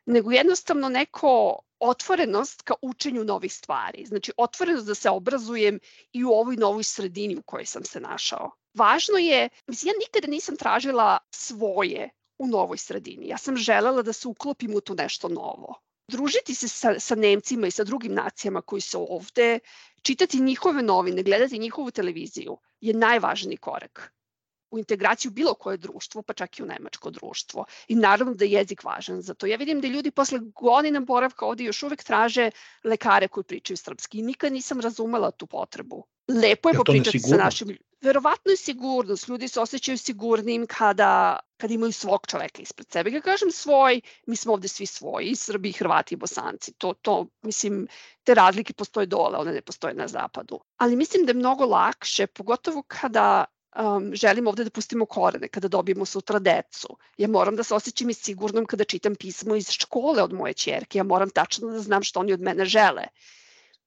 nego 0.06 0.32
jednostavno 0.32 0.89
neko 0.89 1.60
otvorenost 1.80 2.62
ka 2.62 2.74
učenju 2.82 3.24
novih 3.24 3.54
stvari. 3.54 4.06
Znači, 4.06 4.32
otvorenost 4.38 4.88
da 4.88 4.95
se 4.95 5.10
obrazujem 5.10 5.80
i 6.13 6.24
u 6.24 6.30
ovoj 6.30 6.56
novoj 6.56 6.84
sredini 6.84 7.36
u 7.36 7.41
kojoj 7.41 7.65
sam 7.65 7.84
se 7.84 8.00
našao. 8.00 8.52
Važno 8.74 9.17
je, 9.17 9.50
mislim, 9.67 9.89
ja 9.89 10.00
nikada 10.00 10.32
nisam 10.32 10.58
tražila 10.58 11.17
svoje 11.36 12.10
u 12.39 12.48
novoj 12.48 12.78
sredini. 12.78 13.28
Ja 13.28 13.38
sam 13.38 13.58
želela 13.58 14.02
da 14.02 14.13
se 14.13 14.28
uklopim 14.28 14.76
u 14.76 14.82
to 14.82 14.93
nešto 14.93 15.30
novo. 15.30 15.76
Družiti 16.10 16.56
se 16.56 16.67
sa, 16.67 16.95
sa 17.00 17.15
Nemcima 17.15 17.67
i 17.67 17.72
sa 17.72 17.84
drugim 17.84 18.13
nacijama 18.13 18.62
koji 18.62 18.82
su 18.82 19.06
ovde, 19.15 19.60
čitati 20.02 20.41
njihove 20.41 20.84
novine, 20.84 21.24
gledati 21.24 21.60
njihovu 21.60 21.91
televiziju 21.91 22.58
je 22.82 22.93
najvažniji 22.93 23.58
korak 23.58 24.13
u 24.72 24.80
integraciju 24.80 25.32
bilo 25.32 25.54
koje 25.54 25.78
društvo, 25.78 26.22
pa 26.22 26.34
čak 26.34 26.60
i 26.60 26.63
u 26.63 26.65
nemačko 26.65 27.10
društvo. 27.10 27.65
I 27.88 27.95
naravno 27.95 28.34
da 28.34 28.45
je 28.45 28.52
jezik 28.52 28.84
važan 28.84 29.22
za 29.22 29.34
to. 29.34 29.45
Ja 29.45 29.58
vidim 29.58 29.82
da 29.82 29.88
ljudi 29.88 30.12
posle 30.12 30.39
godina 30.39 31.00
boravka 31.00 31.45
ovde 31.45 31.63
još 31.63 31.84
uvek 31.84 32.04
traže 32.04 32.52
lekare 32.84 33.28
koji 33.28 33.43
pričaju 33.43 33.78
srpski 33.78 34.19
i 34.19 34.22
nikad 34.22 34.54
nisam 34.54 34.80
razumela 34.80 35.32
tu 35.32 35.48
potrebu. 35.48 36.04
Lepo 36.30 36.70
je 36.70 36.76
popričati 36.76 37.20
sa 37.20 37.38
našim 37.38 37.78
verovatno 38.02 38.52
je 38.52 38.58
sigurnost, 38.58 39.28
ljudi 39.28 39.48
se 39.48 39.60
osjećaju 39.60 39.98
sigurnim 39.98 40.68
kada, 40.68 41.39
kada 41.58 41.74
imaju 41.74 41.92
svog 41.92 42.28
čoveka 42.28 42.62
ispred 42.62 42.92
sebe. 42.92 43.12
Kad 43.12 43.22
kažem 43.22 43.52
svoj, 43.52 44.02
mi 44.28 44.36
smo 44.36 44.54
ovde 44.54 44.68
svi 44.68 44.86
svoji, 44.86 45.28
i 45.28 45.36
Srbi, 45.36 45.70
i 45.70 45.74
Hrvati, 45.74 46.15
i 46.15 46.18
Bosanci. 46.18 46.74
To, 46.74 46.94
to, 46.94 47.26
mislim, 47.42 47.88
te 48.24 48.34
razlike 48.34 48.74
postoje 48.74 49.06
dole, 49.06 49.38
one 49.38 49.52
ne 49.52 49.62
postoje 49.62 49.94
na 49.94 50.08
zapadu. 50.08 50.60
Ali 50.78 50.96
mislim 50.96 51.26
da 51.26 51.30
je 51.30 51.36
mnogo 51.36 51.65
lakše, 51.65 52.28
pogotovo 52.28 52.84
kada 52.88 53.46
um, 53.80 54.15
želim 54.15 54.48
ovde 54.48 54.63
da 54.63 54.70
pustimo 54.70 55.06
korene, 55.06 55.48
kada 55.48 55.68
dobijemo 55.68 56.06
sutra 56.06 56.39
decu. 56.39 56.98
Ja 57.18 57.28
moram 57.28 57.56
da 57.56 57.63
se 57.63 57.76
osjećam 57.76 58.10
i 58.10 58.13
sigurnom 58.13 58.65
kada 58.65 58.84
čitam 58.84 59.15
pismo 59.15 59.56
iz 59.56 59.70
škole 59.70 60.24
od 60.24 60.34
moje 60.34 60.54
čerke. 60.54 60.98
Ja 60.98 61.04
moram 61.04 61.30
tačno 61.30 61.72
da 61.72 61.80
znam 61.80 62.04
što 62.04 62.20
oni 62.20 62.34
od 62.34 62.42
mene 62.42 62.65
žele. 62.65 63.04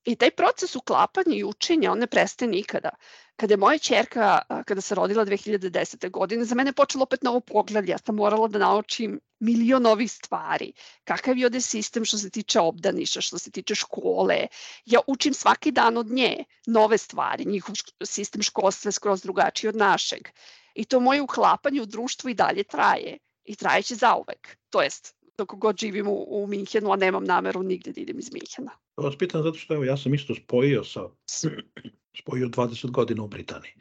I 0.05 0.17
taj 0.17 0.31
proces 0.31 0.77
uklapanja 0.77 1.37
i 1.37 1.45
učenja, 1.45 1.93
on 1.93 1.99
ne 1.99 2.07
prestaje 2.07 2.51
nikada. 2.51 2.91
Kada 3.37 3.55
je 3.55 3.59
moja 3.59 3.79
čerka, 3.79 4.43
kada 4.67 4.81
se 4.81 4.95
rodila 4.95 5.25
2010. 5.25 6.11
godine, 6.11 6.45
za 6.45 6.55
mene 6.55 6.69
je 6.69 6.75
počelo 6.75 7.03
opet 7.03 7.23
novo 7.23 7.41
poglavlje. 7.41 7.91
Ja 7.91 7.99
sam 7.99 8.15
morala 8.15 8.49
da 8.49 8.59
naučim 8.59 9.21
milion 9.41 9.83
novih 9.83 10.13
stvari. 10.13 10.73
Kakav 11.05 11.39
je 11.39 11.47
ovde 11.47 11.61
sistem 11.61 12.05
što 12.05 12.19
se 12.19 12.31
tiče 12.31 12.61
obdaniša, 12.61 13.21
što 13.21 13.39
se 13.39 13.51
tiče 13.51 13.75
škole. 13.75 14.47
Ja 14.85 15.01
učim 15.07 15.35
svaki 15.35 15.71
dan 15.71 15.97
od 15.97 16.07
nje 16.07 16.45
nove 16.67 16.99
stvari. 16.99 17.45
Njihov 17.45 17.75
sistem 18.05 18.43
školstva 18.43 18.89
je 18.89 18.93
skroz 18.93 19.23
drugačiji 19.23 19.69
od 19.69 19.77
našeg. 19.77 20.29
I 20.75 20.85
to 20.85 21.01
moje 21.01 21.23
uklapanje 21.23 21.83
u 21.83 21.87
društvo 21.87 22.31
i 22.31 22.35
dalje 22.35 22.65
traje. 22.65 23.19
I 23.45 23.57
trajeće 23.57 23.95
zauvek. 23.95 24.57
To 24.71 24.83
jest, 24.83 25.15
dok 25.39 25.55
god 25.55 25.79
živim 25.79 26.09
u, 26.09 26.27
u 26.29 26.47
Minhenu, 26.47 26.93
a 26.93 26.97
nemam 26.97 27.25
nameru 27.25 27.63
nigde 27.63 27.93
da 27.93 28.01
idem 28.01 28.19
iz 28.19 28.33
Minhena. 28.33 28.71
Vas 28.97 29.17
pitam 29.19 29.43
zato 29.43 29.59
što 29.59 29.75
evo, 29.75 29.85
ja 29.85 29.97
sam 29.97 30.15
isto 30.15 30.35
spojio 30.35 30.85
sa 30.85 31.01
spojio 32.21 32.49
20 32.49 32.91
godina 32.91 33.23
u 33.23 33.29
Britaniji. 33.29 33.73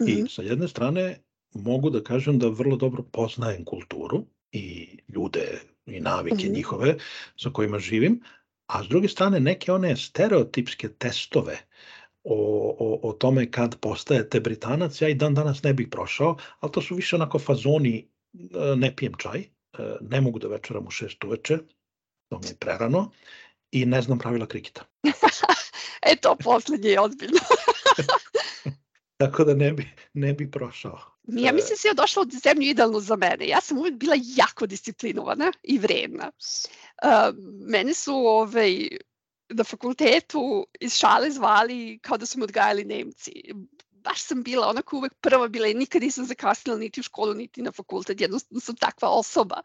Mm 0.00 0.06
-hmm. 0.06 0.24
I 0.24 0.28
sa 0.28 0.42
jedne 0.42 0.68
strane 0.68 1.18
mogu 1.54 1.90
da 1.90 2.02
kažem 2.02 2.38
da 2.38 2.48
vrlo 2.48 2.76
dobro 2.76 3.02
poznajem 3.02 3.64
kulturu 3.64 4.24
i 4.52 4.98
ljude 5.08 5.60
i 5.86 6.00
navike 6.00 6.34
mm 6.36 6.50
-hmm. 6.50 6.54
njihove 6.54 6.96
sa 7.36 7.50
kojima 7.50 7.78
živim, 7.78 8.20
a 8.66 8.84
s 8.84 8.88
druge 8.88 9.08
strane 9.08 9.40
neke 9.40 9.72
one 9.72 9.96
stereotipske 9.96 10.88
testove 10.88 11.58
o, 12.24 12.36
o, 12.78 13.08
o 13.08 13.12
tome 13.12 13.50
kad 13.50 13.80
postajete 13.80 14.40
Britanac, 14.40 15.00
ja 15.02 15.08
i 15.08 15.14
dan 15.14 15.34
danas 15.34 15.62
ne 15.62 15.74
bih 15.74 15.88
prošao, 15.90 16.36
ali 16.60 16.72
to 16.72 16.82
su 16.82 16.94
više 16.94 17.16
onako 17.16 17.38
fazoni 17.38 18.08
e, 18.32 18.76
ne 18.76 18.96
pijem 18.96 19.12
čaj, 19.18 19.44
ne 20.00 20.20
mogu 20.20 20.38
da 20.38 20.48
večeram 20.48 20.86
u 20.86 20.90
šest 20.90 21.24
uveče, 21.24 21.58
to 22.28 22.38
mi 22.38 22.48
je 22.48 22.54
prerano, 22.54 23.10
i 23.70 23.86
ne 23.86 24.02
znam 24.02 24.18
pravila 24.18 24.46
kriketa. 24.46 24.84
e 26.12 26.16
to 26.16 26.36
poslednje 26.44 26.90
je 26.90 27.00
ozbiljno. 27.00 27.38
Tako 29.20 29.44
da 29.44 29.54
ne 29.54 29.72
bi, 29.72 29.88
ne 30.12 30.32
bi 30.32 30.50
prošao. 30.50 31.00
Ja 31.28 31.52
mislim 31.52 31.70
da 31.70 31.76
si 31.76 31.88
ja 31.88 31.94
došla 31.94 32.22
u 32.22 32.38
zemlju 32.42 32.68
idealno 32.68 33.00
za 33.00 33.16
mene. 33.16 33.48
Ja 33.48 33.60
sam 33.60 33.78
uvijek 33.78 33.96
bila 33.96 34.14
jako 34.36 34.66
disciplinovana 34.66 35.52
i 35.62 35.78
vredna. 35.78 36.30
Uh, 37.04 37.34
mene 37.68 37.94
su 37.94 38.14
ovaj, 38.14 38.88
na 39.48 39.64
fakultetu 39.64 40.66
iz 40.80 40.94
šale 40.94 41.30
zvali 41.30 41.98
kao 42.02 42.16
da 42.16 42.26
su 42.26 42.38
me 42.38 42.44
odgajali 42.44 42.84
Nemci. 42.84 43.32
Baš 44.08 44.22
sam 44.22 44.42
bila 44.42 44.68
onako 44.68 44.96
uvek 44.96 45.14
prva 45.20 45.48
bila 45.48 45.66
i 45.68 45.74
nikad 45.74 46.02
nisam 46.02 46.24
zakasnila 46.24 46.78
niti 46.78 47.00
u 47.00 47.02
školu 47.02 47.34
niti 47.34 47.62
na 47.62 47.72
fakultet. 47.72 48.20
Jednostavno 48.20 48.60
sam 48.60 48.76
takva 48.76 49.08
osoba. 49.08 49.60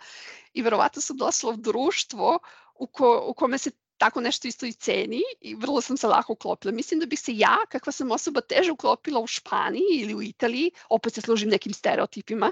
I 0.54 0.62
verovatno 0.62 1.02
sam 1.02 1.18
došla 1.18 1.52
u 1.52 1.58
društvo 1.58 2.40
u, 2.76 2.88
ko, 2.88 3.26
u 3.28 3.34
kome 3.34 3.58
se 3.58 3.72
tako 3.98 4.22
nešto 4.22 4.48
isto 4.48 4.66
i 4.66 4.74
ceni 4.74 5.22
i 5.42 5.56
vrlo 5.56 5.82
sam 5.82 5.98
se 5.98 6.08
lako 6.08 6.34
uklopila. 6.34 6.74
Mislim 6.74 7.00
da 7.00 7.06
bih 7.06 7.20
se 7.20 7.38
ja, 7.38 7.58
kakva 7.70 7.92
sam 7.92 8.12
osoba, 8.12 8.42
teže 8.42 8.72
uklopila 8.72 9.20
u 9.20 9.28
Španiji 9.28 10.00
ili 10.02 10.16
u 10.16 10.22
Italiji, 10.22 10.72
opet 10.90 11.14
se 11.14 11.22
služim 11.22 11.50
nekim 11.50 11.74
stereotipima, 11.74 12.52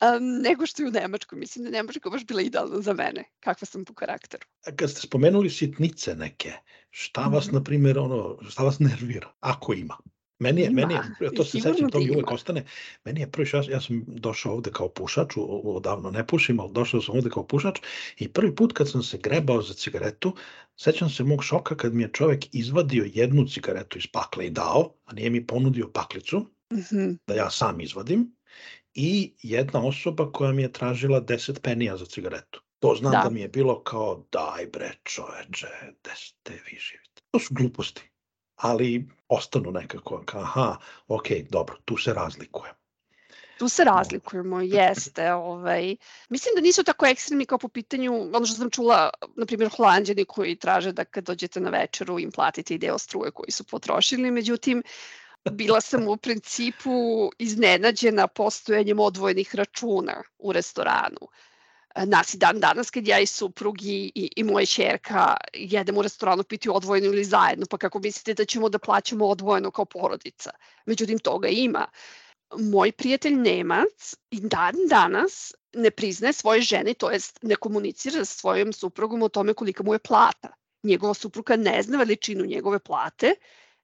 um, 0.00 0.40
nego 0.42 0.66
što 0.66 0.82
je 0.82 0.88
u 0.88 0.92
Nemačkoj. 0.92 1.38
Mislim 1.38 1.64
da 1.64 1.68
je 1.68 1.72
Nemačka 1.72 2.10
baš 2.10 2.24
bila 2.24 2.42
idealna 2.42 2.80
za 2.80 2.92
mene, 2.92 3.24
kakva 3.40 3.66
sam 3.66 3.84
po 3.84 3.94
karakteru. 3.94 4.46
A 4.66 4.76
kad 4.76 4.90
ste 4.90 5.00
spomenuli 5.00 5.50
sitnice 5.50 6.14
neke, 6.14 6.52
šta 6.90 7.20
vas, 7.20 7.46
mm 7.46 7.50
-hmm. 7.50 7.54
na 7.54 7.62
primjer, 7.64 7.98
ono, 7.98 8.38
šta 8.50 8.62
vas 8.62 8.78
nervira, 8.78 9.32
ako 9.40 9.72
ima? 9.72 9.96
Meni 10.38 10.60
je, 10.60 10.66
ima. 10.66 10.80
meni 10.80 10.94
je, 10.94 11.30
to 11.36 11.44
se 11.44 11.60
sećam, 11.60 11.90
to 11.90 11.98
mi 11.98 12.10
uvek 12.10 12.32
ostane, 12.32 12.64
meni 13.04 13.20
je 13.20 13.30
prvi 13.30 13.46
šas, 13.46 13.68
ja 13.68 13.80
sam 13.80 14.04
došao 14.06 14.52
ovde 14.52 14.70
kao 14.70 14.88
pušač, 14.88 15.32
odavno 15.64 16.10
ne 16.10 16.26
pušim, 16.26 16.60
ali 16.60 16.72
došao 16.72 17.02
sam 17.02 17.16
ovde 17.16 17.30
kao 17.30 17.46
pušač 17.46 17.78
i 18.18 18.28
prvi 18.28 18.54
put 18.54 18.72
kad 18.72 18.90
sam 18.90 19.02
se 19.02 19.18
grebao 19.18 19.62
za 19.62 19.74
cigaretu, 19.74 20.34
sećam 20.76 21.10
se 21.10 21.24
mog 21.24 21.44
šoka 21.44 21.76
kad 21.76 21.94
mi 21.94 22.02
je 22.02 22.10
čovek 22.12 22.54
izvadio 22.54 23.06
jednu 23.14 23.46
cigaretu 23.48 23.98
iz 23.98 24.06
pakle 24.12 24.46
i 24.46 24.50
dao, 24.50 24.92
a 25.04 25.12
nije 25.12 25.30
mi 25.30 25.46
ponudio 25.46 25.90
paklicu, 25.94 26.38
mm 26.72 26.76
-hmm. 26.76 27.18
da 27.26 27.34
ja 27.34 27.50
sam 27.50 27.80
izvadim, 27.80 28.36
i 28.94 29.34
jedna 29.42 29.86
osoba 29.86 30.32
koja 30.32 30.52
mi 30.52 30.62
je 30.62 30.72
tražila 30.72 31.20
10 31.20 31.60
penija 31.60 31.96
za 31.96 32.06
cigaretu. 32.06 32.62
To 32.78 32.94
znam 32.94 33.12
da. 33.12 33.20
da 33.24 33.30
mi 33.30 33.40
je 33.40 33.48
bilo 33.48 33.82
kao, 33.82 34.26
daj 34.32 34.66
bre 34.66 34.92
čoveče, 35.04 35.66
gde 36.00 36.10
ste 36.16 36.52
vi 36.52 36.78
živite? 36.78 37.22
To 37.30 37.38
su 37.38 37.54
gluposti, 37.54 38.10
ali 38.56 39.08
ostanu 39.28 39.70
nekako, 39.70 40.24
aha, 40.32 40.76
ok, 41.08 41.26
dobro, 41.50 41.76
tu 41.84 41.96
se 41.96 42.14
razlikuje. 42.14 42.72
Tu 43.58 43.68
se 43.68 43.84
razlikujemo, 43.84 44.60
jeste. 44.60 45.32
Ovaj. 45.32 45.96
Mislim 46.28 46.54
da 46.54 46.60
nisu 46.60 46.84
tako 46.84 47.06
ekstremni 47.06 47.46
kao 47.46 47.58
po 47.58 47.68
pitanju, 47.68 48.12
ono 48.34 48.46
što 48.46 48.56
sam 48.56 48.70
čula, 48.70 49.10
na 49.36 49.46
primjer, 49.46 49.70
holandjani 49.76 50.24
koji 50.24 50.56
traže 50.56 50.92
da 50.92 51.04
kad 51.04 51.24
dođete 51.24 51.60
na 51.60 51.70
večeru 51.70 52.18
im 52.18 52.30
platite 52.30 52.74
i 52.74 52.78
deo 52.78 52.98
struje 52.98 53.30
koji 53.30 53.50
su 53.50 53.64
potrošili, 53.64 54.30
međutim, 54.30 54.82
bila 55.50 55.80
sam 55.80 56.08
u 56.08 56.16
principu 56.16 56.90
iznenađena 57.38 58.26
postojanjem 58.26 59.00
odvojenih 59.00 59.54
računa 59.54 60.22
u 60.38 60.52
restoranu. 60.52 61.28
Nas 62.04 62.34
i 62.34 62.38
dan 62.38 62.60
danas 62.60 62.90
kad 62.90 63.08
ja 63.08 63.20
i 63.20 63.26
suprug 63.26 63.82
i, 63.82 64.12
i, 64.14 64.30
i 64.36 64.44
moja 64.44 64.66
čerka 64.66 65.36
jedemo 65.54 65.98
u 65.98 66.02
restoranu 66.02 66.42
piti 66.42 66.68
odvojeno 66.68 67.06
ili 67.06 67.24
zajedno, 67.24 67.66
pa 67.70 67.78
kako 67.78 67.98
mislite 67.98 68.34
da 68.34 68.44
ćemo 68.44 68.68
da 68.68 68.78
plaćamo 68.78 69.26
odvojeno 69.26 69.70
kao 69.70 69.84
porodica? 69.84 70.50
Međutim, 70.86 71.18
toga 71.18 71.48
ima. 71.48 71.86
Moj 72.58 72.92
prijatelj 72.92 73.34
Nemac 73.34 74.14
i 74.30 74.40
dan 74.40 74.74
danas 74.88 75.52
ne 75.74 75.90
priznaje 75.90 76.32
svoje 76.32 76.60
žene, 76.60 76.94
to 76.94 77.10
jest 77.10 77.38
ne 77.42 77.56
komunicira 77.56 78.24
sa 78.24 78.38
svojom 78.38 78.72
suprugom 78.72 79.22
o 79.22 79.28
tome 79.28 79.54
kolika 79.54 79.82
mu 79.82 79.92
je 79.94 79.98
plata. 79.98 80.48
Njegova 80.82 81.14
supruga 81.14 81.56
ne 81.56 81.82
zna 81.82 81.98
veličinu 81.98 82.44
njegove 82.44 82.78
plate, 82.78 83.34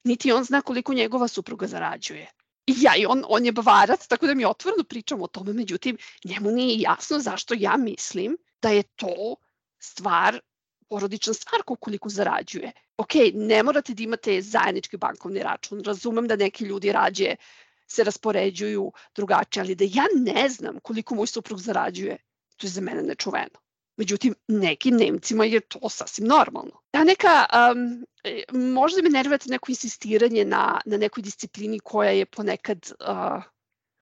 niti 0.04 0.32
on 0.32 0.44
zna 0.44 0.60
koliko 0.60 0.94
njegova 0.94 1.28
supruga 1.28 1.66
zarađuje. 1.66 2.30
Ja 2.66 2.96
i 2.96 3.06
on, 3.06 3.24
on 3.28 3.46
je 3.46 3.52
bavarac, 3.52 4.06
tako 4.06 4.26
da 4.26 4.34
mi 4.34 4.44
otvoreno 4.44 4.84
pričamo 4.84 5.24
o 5.24 5.28
tome, 5.28 5.52
međutim, 5.52 5.96
njemu 6.24 6.50
nije 6.50 6.80
jasno 6.80 7.18
zašto 7.18 7.54
ja 7.58 7.76
mislim 7.76 8.36
da 8.62 8.68
je 8.68 8.82
to 8.82 9.36
stvar, 9.78 10.40
porodična 10.88 11.34
stvar 11.34 11.62
koliko 11.80 12.08
zarađuje. 12.08 12.72
Ok, 12.96 13.14
ne 13.34 13.62
morate 13.62 13.94
da 13.94 14.02
imate 14.02 14.40
zajednički 14.42 14.96
bankovni 14.96 15.42
račun, 15.42 15.82
razumem 15.84 16.28
da 16.28 16.36
neki 16.36 16.64
ljudi 16.64 16.92
rađe 16.92 17.36
se 17.86 18.04
raspoređuju 18.04 18.92
drugačije, 19.14 19.62
ali 19.62 19.74
da 19.74 19.84
ja 19.84 20.06
ne 20.14 20.48
znam 20.48 20.78
koliko 20.80 21.14
moj 21.14 21.26
suprug 21.26 21.60
zarađuje, 21.60 22.16
to 22.56 22.66
je 22.66 22.70
za 22.70 22.80
mene 22.80 23.02
nečuveno. 23.02 23.58
Međutim, 23.96 24.34
nekim 24.48 24.96
Nemcima 24.96 25.44
je 25.44 25.60
to 25.60 25.88
sasvim 25.88 26.28
normalno. 26.28 26.80
Ja 26.92 27.04
neka, 27.04 27.46
um, 27.72 28.06
možda 28.72 29.02
me 29.02 29.10
nervirate 29.10 29.50
neko 29.50 29.72
insistiranje 29.72 30.44
na, 30.44 30.80
na 30.84 30.96
nekoj 30.96 31.22
disciplini 31.22 31.80
koja 31.80 32.10
je 32.10 32.26
ponekad 32.26 32.92
uh, 33.00 33.42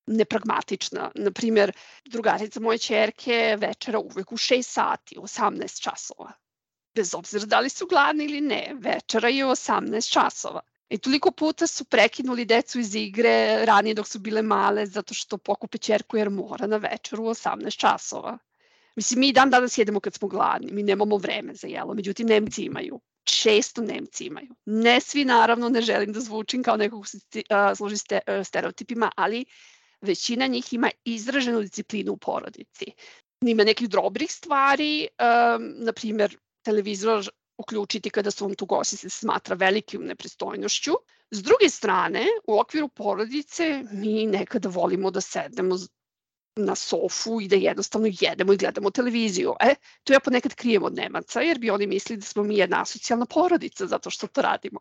nepragmatična. 0.07 1.11
Naprimjer, 1.15 1.73
drugarica 2.05 2.61
moje 2.61 2.79
čerke 2.79 3.57
večera 3.61 3.99
uvek 3.99 4.33
u 4.33 4.37
6 4.37 4.63
sati, 4.63 5.17
18 5.17 5.83
časova. 5.83 6.33
Bez 6.95 7.15
obzira 7.15 7.47
da 7.47 7.61
li 7.61 7.69
su 7.69 7.87
gladni 7.87 8.25
ili 8.25 8.41
ne, 8.41 8.75
večera 8.81 9.29
je 9.29 9.45
18 9.45 10.13
časova. 10.13 10.61
I 10.89 10.99
toliko 10.99 11.31
puta 11.31 11.67
su 11.67 11.85
prekinuli 11.85 12.45
decu 12.45 12.81
iz 12.81 12.95
igre 12.95 13.65
ranije 13.67 13.95
dok 13.95 14.09
su 14.09 14.19
bile 14.19 14.43
male 14.43 14.87
zato 14.87 15.15
što 15.15 15.39
pokupe 15.39 15.79
čerku 15.79 16.17
jer 16.17 16.31
mora 16.31 16.67
na 16.67 16.77
večeru 16.77 17.25
u 17.25 17.29
18 17.29 17.77
časova. 17.77 18.39
Mislim, 18.97 19.21
mi 19.21 19.33
dan 19.33 19.51
danas 19.51 19.79
jedemo 19.79 20.01
kad 20.01 20.15
smo 20.15 20.29
gladni, 20.29 20.73
mi 20.73 20.83
nemamo 20.83 21.17
vreme 21.17 21.55
za 21.55 21.67
jelo, 21.67 21.95
međutim 21.95 22.27
Nemci 22.27 22.63
imaju. 22.63 23.01
Često 23.25 23.83
Nemci 23.83 24.25
imaju. 24.25 24.55
Ne 24.65 25.01
svi, 25.01 25.25
naravno, 25.25 25.69
ne 25.69 25.81
želim 25.81 26.13
da 26.13 26.21
zvučim 26.21 26.63
kao 26.63 26.77
nekog 26.77 27.07
služi 27.77 27.97
ste, 27.97 28.21
stereotipima, 28.45 29.11
ali 29.17 29.45
većina 30.01 30.47
njih 30.47 30.73
ima 30.73 30.91
izraženu 31.05 31.61
disciplinu 31.61 32.13
u 32.13 32.17
porodici. 32.17 32.85
Ima 33.41 33.65
nekih 33.65 33.89
dobrih 33.89 34.33
stvari, 34.33 35.09
um, 35.09 35.75
na 35.85 35.93
primjer, 35.93 36.37
televizor 36.63 37.31
uključiti 37.59 38.11
kada 38.11 38.31
su 38.31 38.45
vam 38.45 38.55
tu 38.55 38.67
gosti 38.67 38.97
se 38.97 39.11
smatra 39.11 39.57
velikim 39.57 40.05
nepristojnošću. 40.05 40.93
S 41.31 41.43
druge 41.43 41.69
strane, 41.69 42.27
u 42.47 42.59
okviru 42.61 42.89
porodice 42.89 43.85
mi 43.93 44.27
nekada 44.27 44.69
volimo 44.69 45.11
da 45.11 45.21
sednemo 45.21 45.77
na 46.65 46.75
sofu 46.75 47.41
i 47.41 47.49
da 47.49 47.57
jednostavno 47.57 48.09
jedemo 48.21 48.53
i 48.53 48.57
gledamo 48.57 48.91
televiziju. 48.91 49.55
E, 49.61 49.75
to 50.05 50.13
ja 50.13 50.21
ponekad 50.21 50.55
krijem 50.55 50.83
od 50.83 50.95
Nemaca, 50.95 51.41
jer 51.41 51.59
bi 51.59 51.71
oni 51.71 51.87
mislili 51.87 52.21
da 52.21 52.27
smo 52.27 52.43
mi 52.43 52.57
jedna 52.57 52.85
socijalna 52.85 53.27
porodica 53.27 53.87
zato 53.87 54.11
što 54.11 54.27
to 54.27 54.43
radimo. 54.43 54.81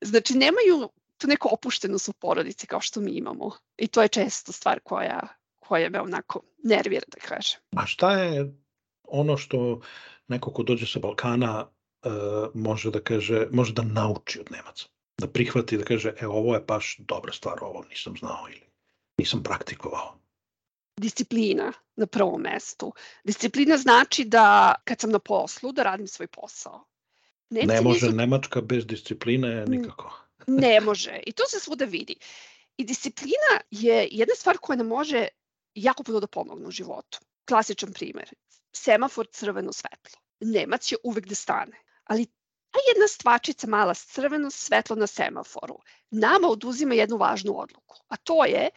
Znači, 0.00 0.34
nemaju 0.34 0.88
tu 1.18 1.26
neku 1.26 1.48
opuštenost 1.52 2.08
u 2.08 2.12
porodici 2.12 2.66
kao 2.66 2.80
što 2.80 3.00
mi 3.00 3.10
imamo. 3.10 3.50
I 3.76 3.86
to 3.86 4.02
je 4.02 4.08
često 4.08 4.52
stvar 4.52 4.80
koja, 4.80 5.20
koja 5.58 5.90
me 5.90 6.00
onako 6.00 6.40
nervira, 6.64 7.04
da 7.08 7.20
kažem. 7.20 7.60
A 7.76 7.86
šta 7.86 8.12
je 8.18 8.54
ono 9.02 9.36
što 9.36 9.80
neko 10.28 10.52
ko 10.52 10.62
dođe 10.62 10.86
sa 10.86 10.98
Balkana 10.98 11.66
uh, 11.66 12.12
može 12.54 12.90
da 12.90 13.00
kaže, 13.00 13.46
može 13.52 13.72
da 13.72 13.82
nauči 13.82 14.40
od 14.40 14.50
Nemaca? 14.50 14.86
Da 15.20 15.28
prihvati 15.28 15.76
da 15.76 15.84
kaže, 15.84 16.14
e, 16.20 16.26
ovo 16.26 16.54
je 16.54 16.60
baš 16.60 16.96
dobra 16.98 17.32
stvar, 17.32 17.58
ovo 17.60 17.84
nisam 17.90 18.16
znao 18.16 18.46
ili 18.48 18.66
nisam 19.18 19.42
praktikovao 19.42 20.23
disciplina 20.96 21.72
na 21.96 22.06
prvom 22.06 22.40
mestu. 22.42 22.92
Disciplina 23.24 23.76
znači 23.76 24.24
da 24.24 24.74
kad 24.84 25.00
sam 25.00 25.10
na 25.10 25.18
poslu, 25.18 25.72
da 25.72 25.82
radim 25.82 26.06
svoj 26.06 26.26
posao. 26.26 26.84
Nemci 27.50 27.66
ne 27.66 27.80
može 27.80 28.06
nisu... 28.06 28.16
Nemačka 28.16 28.60
bez 28.60 28.86
discipline 28.86 29.64
nikako. 29.66 30.12
ne 30.46 30.80
može. 30.80 31.20
I 31.26 31.32
to 31.32 31.44
se 31.48 31.60
svuda 31.60 31.84
vidi. 31.84 32.16
I 32.76 32.84
disciplina 32.84 33.60
je 33.70 34.08
jedna 34.10 34.34
stvar 34.34 34.58
koja 34.58 34.76
nam 34.76 34.86
može 34.86 35.28
jako 35.74 36.02
puno 36.02 36.20
da 36.20 36.26
pomogne 36.26 36.66
u 36.66 36.70
životu. 36.70 37.18
Klasičan 37.48 37.92
primer. 37.92 38.30
Semafor 38.72 39.26
crveno 39.30 39.72
svetlo. 39.72 40.20
Nemac 40.40 40.84
će 40.84 40.96
uvek 41.04 41.26
da 41.26 41.34
stane. 41.34 41.76
Ali 42.04 42.26
ta 42.70 42.78
jedna 42.88 43.08
stvačica 43.08 43.66
mala 43.66 43.94
crveno 43.94 44.50
svetlo 44.50 44.96
na 44.96 45.06
semaforu 45.06 45.78
nama 46.10 46.48
oduzima 46.48 46.94
jednu 46.94 47.16
važnu 47.16 47.60
odluku. 47.60 47.96
A 48.08 48.16
to 48.16 48.44
je 48.44 48.70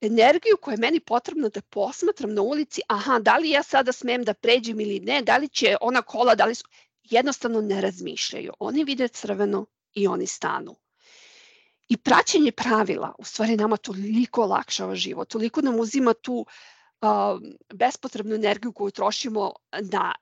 energiju 0.00 0.56
koja 0.60 0.72
je 0.72 0.78
meni 0.78 1.00
potrebna 1.00 1.48
da 1.48 1.60
posmatram 1.60 2.34
na 2.34 2.42
ulici, 2.42 2.80
aha, 2.88 3.18
da 3.18 3.36
li 3.36 3.50
ja 3.50 3.62
sada 3.62 3.92
smem 3.92 4.24
da 4.24 4.34
pređem 4.34 4.80
ili 4.80 5.00
ne, 5.00 5.22
da 5.22 5.36
li 5.36 5.48
će 5.48 5.76
ona 5.80 6.02
kola, 6.02 6.34
da 6.34 6.44
li 6.44 6.54
su... 6.54 6.64
Jednostavno 7.02 7.60
ne 7.60 7.80
razmišljaju. 7.80 8.52
Oni 8.58 8.84
vide 8.84 9.08
crveno 9.08 9.66
i 9.94 10.06
oni 10.06 10.26
stanu. 10.26 10.76
I 11.88 11.96
praćenje 11.96 12.52
pravila 12.52 13.14
u 13.18 13.24
stvari 13.24 13.56
nama 13.56 13.76
toliko 13.76 14.42
olakšava 14.42 14.94
život, 14.94 15.28
toliko 15.28 15.60
nam 15.60 15.80
uzima 15.80 16.14
tu 16.14 16.46
uh, 17.00 17.08
bespotrebnu 17.74 18.34
energiju 18.34 18.72
koju 18.72 18.90
trošimo 18.90 19.52
na 19.80 20.14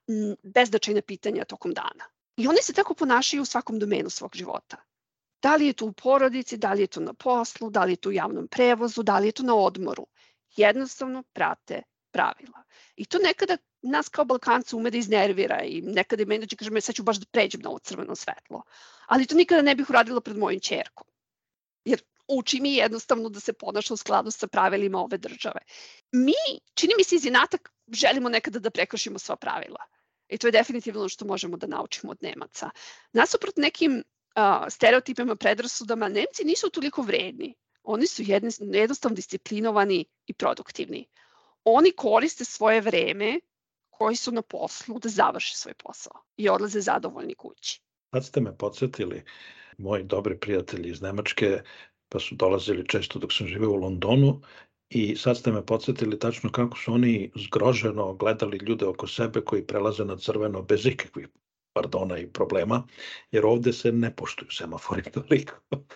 beznačajne 0.42 1.02
pitanja 1.02 1.44
tokom 1.44 1.74
dana. 1.74 2.04
I 2.36 2.48
oni 2.48 2.62
se 2.62 2.72
tako 2.72 2.94
ponašaju 2.94 3.42
u 3.42 3.44
svakom 3.44 3.78
domenu 3.78 4.10
svog 4.10 4.30
života. 4.34 4.76
Da 5.42 5.56
li 5.56 5.66
je 5.66 5.72
to 5.72 5.86
u 5.86 5.92
porodici, 5.92 6.56
da 6.56 6.72
li 6.72 6.82
je 6.82 6.86
to 6.86 7.00
na 7.00 7.14
poslu, 7.14 7.70
da 7.70 7.84
li 7.84 7.92
je 7.92 7.96
to 7.96 8.08
u 8.08 8.12
javnom 8.12 8.48
prevozu, 8.48 9.02
da 9.02 9.18
li 9.18 9.28
je 9.28 9.32
to 9.32 9.42
na 9.42 9.54
odmoru. 9.54 10.06
Jednostavno 10.56 11.22
prate 11.22 11.82
pravila. 12.10 12.62
I 12.96 13.04
to 13.04 13.18
nekada 13.18 13.56
nas 13.82 14.08
kao 14.08 14.24
Balkanca 14.24 14.76
ume 14.76 14.90
da 14.90 14.98
iznervira 14.98 15.62
i 15.62 15.80
nekada 15.82 16.24
meni 16.24 16.46
dođe 16.46 16.56
kaže, 16.56 16.80
sad 16.80 16.94
ću 16.94 17.02
baš 17.02 17.16
da 17.16 17.26
pređem 17.30 17.60
na 17.60 17.70
ovo 17.70 17.78
crveno 17.78 18.14
svetlo. 18.14 18.62
Ali 19.06 19.26
to 19.26 19.34
nikada 19.34 19.62
ne 19.62 19.74
bih 19.74 19.90
uradila 19.90 20.20
pred 20.20 20.36
mojim 20.36 20.60
čerkom. 20.60 21.06
Jer 21.84 22.02
uči 22.28 22.60
mi 22.60 22.74
jednostavno 22.74 23.28
da 23.28 23.40
se 23.40 23.52
ponaša 23.52 23.94
u 23.94 23.96
skladu 23.96 24.30
sa 24.30 24.46
pravilima 24.46 24.98
ove 24.98 25.18
države. 25.18 25.60
Mi, 26.12 26.34
čini 26.74 26.94
mi 26.96 27.04
se 27.04 27.16
iz 27.16 27.24
inatak, 27.24 27.72
želimo 27.92 28.28
nekada 28.28 28.58
da 28.58 28.70
prekršimo 28.70 29.18
sva 29.18 29.36
pravila. 29.36 29.84
I 30.28 30.38
to 30.38 30.46
je 30.46 30.52
definitivno 30.52 31.00
ono 31.00 31.08
što 31.08 31.24
možemo 31.24 31.56
da 31.56 31.66
naučimo 31.66 32.12
od 32.12 32.18
Nemaca. 32.20 32.70
Nasuprot 33.12 33.56
nekim 33.56 34.02
stereotipima, 34.68 35.36
predrasudama, 35.36 36.08
Nemci 36.08 36.44
nisu 36.44 36.70
toliko 36.70 37.02
vredni. 37.02 37.54
Oni 37.82 38.06
su 38.06 38.22
jednostavno 38.72 39.14
disciplinovani 39.14 40.04
i 40.26 40.34
produktivni. 40.34 41.06
Oni 41.64 41.92
koriste 41.92 42.44
svoje 42.44 42.80
vreme 42.80 43.40
koji 43.90 44.16
su 44.16 44.32
na 44.32 44.42
poslu 44.42 44.98
da 44.98 45.08
završe 45.08 45.56
svoj 45.56 45.74
posao 45.74 46.22
i 46.36 46.48
odlaze 46.48 46.80
zadovoljni 46.80 47.34
kući. 47.34 47.80
Sad 48.14 48.24
ste 48.24 48.40
me 48.40 48.56
podsjetili, 48.56 49.24
moji 49.78 50.04
dobri 50.04 50.38
prijatelji 50.40 50.90
iz 50.90 51.02
Nemačke, 51.02 51.62
pa 52.08 52.18
su 52.18 52.34
dolazili 52.34 52.88
često 52.88 53.18
dok 53.18 53.32
sam 53.32 53.46
živeo 53.46 53.70
u 53.70 53.76
Londonu 53.76 54.40
i 54.90 55.16
sad 55.16 55.36
ste 55.36 55.52
me 55.52 55.66
podsjetili 55.66 56.18
tačno 56.18 56.52
kako 56.52 56.78
su 56.78 56.92
oni 56.92 57.32
zgroženo 57.34 58.14
gledali 58.14 58.56
ljude 58.56 58.86
oko 58.86 59.06
sebe 59.06 59.40
koji 59.40 59.66
prelaze 59.66 60.04
na 60.04 60.16
crveno 60.16 60.62
bez 60.62 60.86
ikakvih 60.86 61.28
pardona 61.72 62.18
i 62.18 62.26
problema, 62.26 62.82
jer 63.30 63.46
ovde 63.46 63.72
se 63.72 63.92
ne 63.92 64.14
poštuju 64.16 64.50
semafori 64.50 65.02
toliko. 65.02 65.54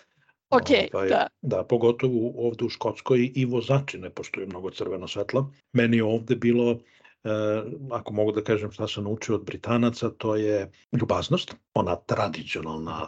Ok, 0.53 0.69
ovaj, 0.93 1.09
da. 1.09 1.27
Da, 1.41 1.63
pogotovo 1.63 2.31
ovde 2.35 2.65
u 2.65 2.69
Škotskoj 2.69 3.31
i 3.35 3.45
vozači 3.45 3.97
ne 3.97 4.09
poštuju 4.09 4.47
mnogo 4.47 4.69
crveno 4.69 5.07
svetlo. 5.07 5.51
Meni 5.73 5.97
je 5.97 6.03
ovde 6.03 6.35
bilo, 6.35 6.71
eh, 6.71 7.63
ako 7.91 8.13
mogu 8.13 8.31
da 8.31 8.43
kažem 8.43 8.71
šta 8.71 8.87
sam 8.87 9.03
naučio 9.03 9.35
od 9.35 9.45
Britanaca, 9.45 10.09
to 10.09 10.35
je 10.35 10.71
ljubaznost, 10.91 11.55
ona 11.73 11.95
tradicionalna 11.95 13.07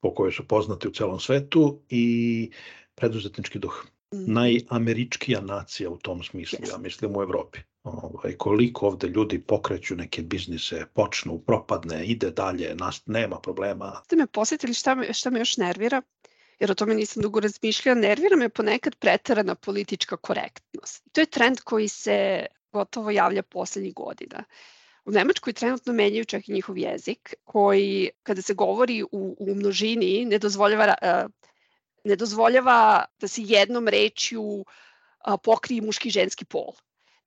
po 0.00 0.14
kojoj 0.14 0.32
su 0.32 0.48
poznati 0.48 0.88
u 0.88 0.90
celom 0.90 1.20
svetu 1.20 1.82
i 1.88 2.50
preduzetnički 2.94 3.58
duh. 3.58 3.84
Mhm. 4.14 4.32
najameričkija 4.32 5.40
nacija 5.40 5.90
u 5.90 5.98
tom 5.98 6.22
smislu, 6.22 6.58
Jeste. 6.60 6.74
ja 6.74 6.78
mislim 6.78 7.16
u 7.16 7.22
Evropi. 7.22 7.58
Ovaj, 7.82 8.36
koliko 8.36 8.86
ovde 8.86 9.06
ljudi 9.06 9.42
pokreću 9.42 9.96
neke 9.96 10.22
biznise, 10.22 10.86
počnu, 10.94 11.38
propadne, 11.38 12.04
ide 12.06 12.30
dalje, 12.30 12.74
nas, 12.74 13.02
nema 13.06 13.40
problema. 13.40 14.00
Ste 14.04 14.16
me 14.16 14.26
posjetili 14.26 14.74
šta 14.74 14.94
me, 14.94 15.12
šta 15.12 15.30
me 15.30 15.38
još 15.38 15.56
nervira, 15.56 16.02
jer 16.60 16.70
o 16.70 16.74
tome 16.74 16.94
nisam 16.94 17.22
dugo 17.22 17.40
razmišljala, 17.40 18.00
nervira 18.00 18.36
me 18.36 18.48
ponekad 18.48 18.96
preterana 18.96 19.54
politička 19.54 20.16
korektnost. 20.16 21.04
To 21.12 21.20
je 21.20 21.26
trend 21.26 21.60
koji 21.60 21.88
se 21.88 22.46
gotovo 22.72 23.10
javlja 23.10 23.42
poslednjih 23.42 23.94
godina. 23.94 24.44
U 25.04 25.10
Nemačkoj 25.10 25.52
trenutno 25.52 25.92
menjaju 25.92 26.24
čak 26.24 26.48
i 26.48 26.52
njihov 26.52 26.78
jezik, 26.78 27.34
koji 27.44 28.10
kada 28.22 28.42
se 28.42 28.54
govori 28.54 29.02
u, 29.02 29.36
u 29.38 29.54
množini 29.54 30.24
ne 30.24 30.38
dozvoljava, 30.38 30.94
uh, 31.02 31.30
ne 32.04 32.16
dozvoljava 32.16 33.04
da 33.20 33.28
se 33.28 33.42
jednom 33.44 33.88
rečju 33.88 34.64
pokrije 35.42 35.82
muški 35.82 36.08
i 36.08 36.10
ženski 36.12 36.44
pol. 36.44 36.72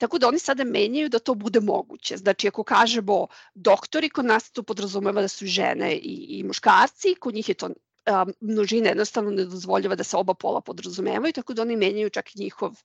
Tako 0.01 0.17
da 0.17 0.27
oni 0.27 0.39
sada 0.39 0.63
menjaju 0.63 1.09
da 1.09 1.19
to 1.19 1.33
bude 1.35 1.59
moguće. 1.59 2.17
Znači, 2.17 2.47
ako 2.47 2.63
kažemo 2.63 3.27
doktori, 3.53 4.09
kod 4.09 4.25
nas 4.25 4.51
to 4.51 4.63
podrazumeva 4.63 5.21
da 5.21 5.27
su 5.27 5.45
žene 5.45 5.93
i, 5.95 6.39
i 6.39 6.43
muškarci, 6.43 7.15
kod 7.19 7.33
njih 7.33 7.49
je 7.49 7.55
to 7.55 7.69
a, 8.05 8.25
množina 8.39 8.89
jednostavno 8.89 9.31
ne 9.31 9.45
dozvoljava 9.45 9.95
da 9.95 10.03
se 10.03 10.17
oba 10.17 10.33
pola 10.33 10.61
podrazumevaju, 10.61 11.33
tako 11.33 11.53
da 11.53 11.61
oni 11.61 11.77
menjaju 11.77 12.09
čak 12.09 12.35
i 12.35 12.39
njihov, 12.39 12.81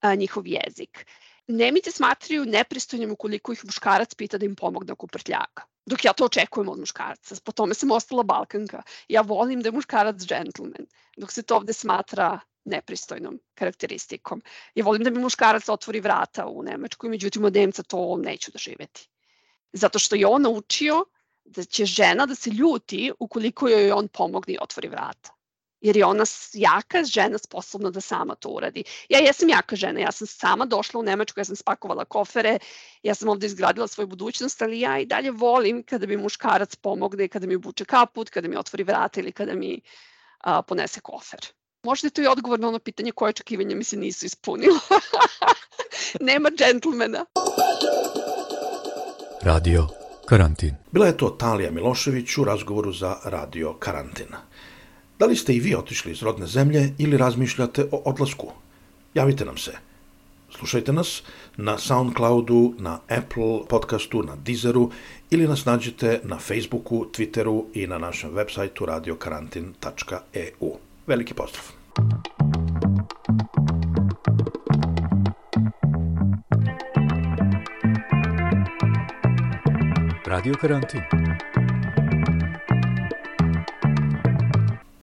a, 0.00 0.14
njihov 0.14 0.46
jezik. 0.46 1.06
Nemice 1.46 1.90
smatraju 1.90 2.46
nepristojnim 2.46 3.12
ukoliko 3.12 3.52
ih 3.52 3.64
muškarac 3.64 4.14
pita 4.14 4.38
da 4.38 4.46
im 4.46 4.56
pomogne 4.56 4.92
oko 4.92 5.06
prtljaka. 5.06 5.62
Dok 5.86 6.04
ja 6.04 6.12
to 6.12 6.24
očekujem 6.24 6.68
od 6.68 6.78
muškarca. 6.78 7.36
Po 7.44 7.52
tome 7.52 7.74
sam 7.74 7.90
ostala 7.90 8.22
balkanka. 8.22 8.82
Ja 9.08 9.20
volim 9.20 9.62
da 9.62 9.68
je 9.68 9.78
muškarac 9.78 10.16
džentlmen, 10.26 10.90
dok 11.16 11.32
se 11.32 11.42
to 11.42 11.56
ovde 11.56 11.72
smatra 11.72 12.40
nepristojnom 12.68 13.40
karakteristikom. 13.54 14.42
Ja 14.74 14.84
volim 14.84 15.04
da 15.04 15.10
mi 15.10 15.18
muškarac 15.18 15.68
otvori 15.68 16.00
vrata 16.00 16.46
u 16.46 16.62
Nemačkoj, 16.62 17.10
međutim 17.10 17.44
od 17.44 17.54
Nemca 17.54 17.82
to 17.82 18.16
neću 18.16 18.50
doživeti. 18.52 19.08
Zato 19.72 19.98
što 19.98 20.16
je 20.16 20.26
on 20.26 20.42
naučio 20.42 21.04
da 21.44 21.64
će 21.64 21.84
žena 21.84 22.26
da 22.26 22.34
se 22.34 22.50
ljuti 22.50 23.12
ukoliko 23.18 23.68
joj 23.68 23.92
on 23.92 24.08
pomogne 24.08 24.54
i 24.54 24.58
otvori 24.60 24.88
vrata. 24.88 25.34
Jer 25.80 25.96
je 25.96 26.04
ona 26.04 26.24
jaka 26.52 27.04
žena 27.04 27.38
sposobna 27.38 27.90
da 27.90 28.00
sama 28.00 28.34
to 28.34 28.48
uradi. 28.48 28.84
Ja 29.08 29.18
jesam 29.18 29.48
jaka 29.48 29.76
žena, 29.76 30.00
ja 30.00 30.12
sam 30.12 30.26
sama 30.26 30.66
došla 30.66 31.00
u 31.00 31.02
Nemačku, 31.02 31.40
ja 31.40 31.44
sam 31.44 31.56
spakovala 31.56 32.04
kofere, 32.04 32.58
ja 33.02 33.14
sam 33.14 33.28
ovde 33.28 33.46
izgradila 33.46 33.86
svoju 33.88 34.06
budućnost, 34.06 34.62
ali 34.62 34.80
ja 34.80 34.98
i 34.98 35.06
dalje 35.06 35.30
volim 35.30 35.82
kada 35.82 36.06
mi 36.06 36.16
muškarac 36.16 36.76
pomogne, 36.76 37.28
kada 37.28 37.46
mi 37.46 37.54
obuče 37.54 37.84
kaput, 37.84 38.30
kada 38.30 38.48
mi 38.48 38.56
otvori 38.56 38.82
vrata 38.82 39.20
ili 39.20 39.32
kada 39.32 39.54
mi 39.54 39.80
a, 40.38 40.62
ponese 40.62 41.00
kofer. 41.00 41.40
Možda 41.82 42.06
je 42.06 42.10
to 42.10 42.22
i 42.22 42.26
odgovor 42.26 42.60
na 42.60 42.68
ono 42.68 42.78
pitanje 42.78 43.12
koje 43.12 43.30
očekivanja 43.30 43.76
mi 43.76 43.84
se 43.84 43.96
nisu 43.96 44.26
ispunila. 44.26 44.78
Nema 46.28 46.50
džentlmena. 46.50 47.24
Radio 49.42 49.86
karantin. 50.28 50.74
Bila 50.92 51.06
je 51.06 51.16
to 51.16 51.30
Talija 51.30 51.70
Milošević 51.70 52.38
u 52.38 52.44
razgovoru 52.44 52.92
za 52.92 53.16
radio 53.24 53.74
Karantina. 53.74 54.38
Da 55.18 55.26
li 55.26 55.36
ste 55.36 55.54
i 55.54 55.60
vi 55.60 55.74
otišli 55.74 56.12
iz 56.12 56.22
rodne 56.22 56.46
zemlje 56.46 56.94
ili 56.98 57.16
razmišljate 57.16 57.88
o 57.92 58.02
odlasku? 58.04 58.52
Javite 59.14 59.44
nam 59.44 59.58
se. 59.58 59.72
Slušajte 60.50 60.92
nas 60.92 61.22
na 61.56 61.78
Soundcloudu, 61.78 62.74
na 62.78 63.00
Apple 63.08 63.60
podcastu, 63.68 64.22
na 64.22 64.36
Deezeru 64.36 64.90
ili 65.30 65.48
nas 65.48 65.64
nađete 65.64 66.20
na 66.24 66.38
Facebooku, 66.38 67.06
Twitteru 67.12 67.64
i 67.74 67.86
na 67.86 67.98
našem 67.98 68.30
websajtu 68.30 68.84
radiokarantin.eu. 68.84 70.87
Veliki 71.08 71.34
pozdrav! 71.34 71.64
Radio 80.26 80.54
karantin. 80.60 81.00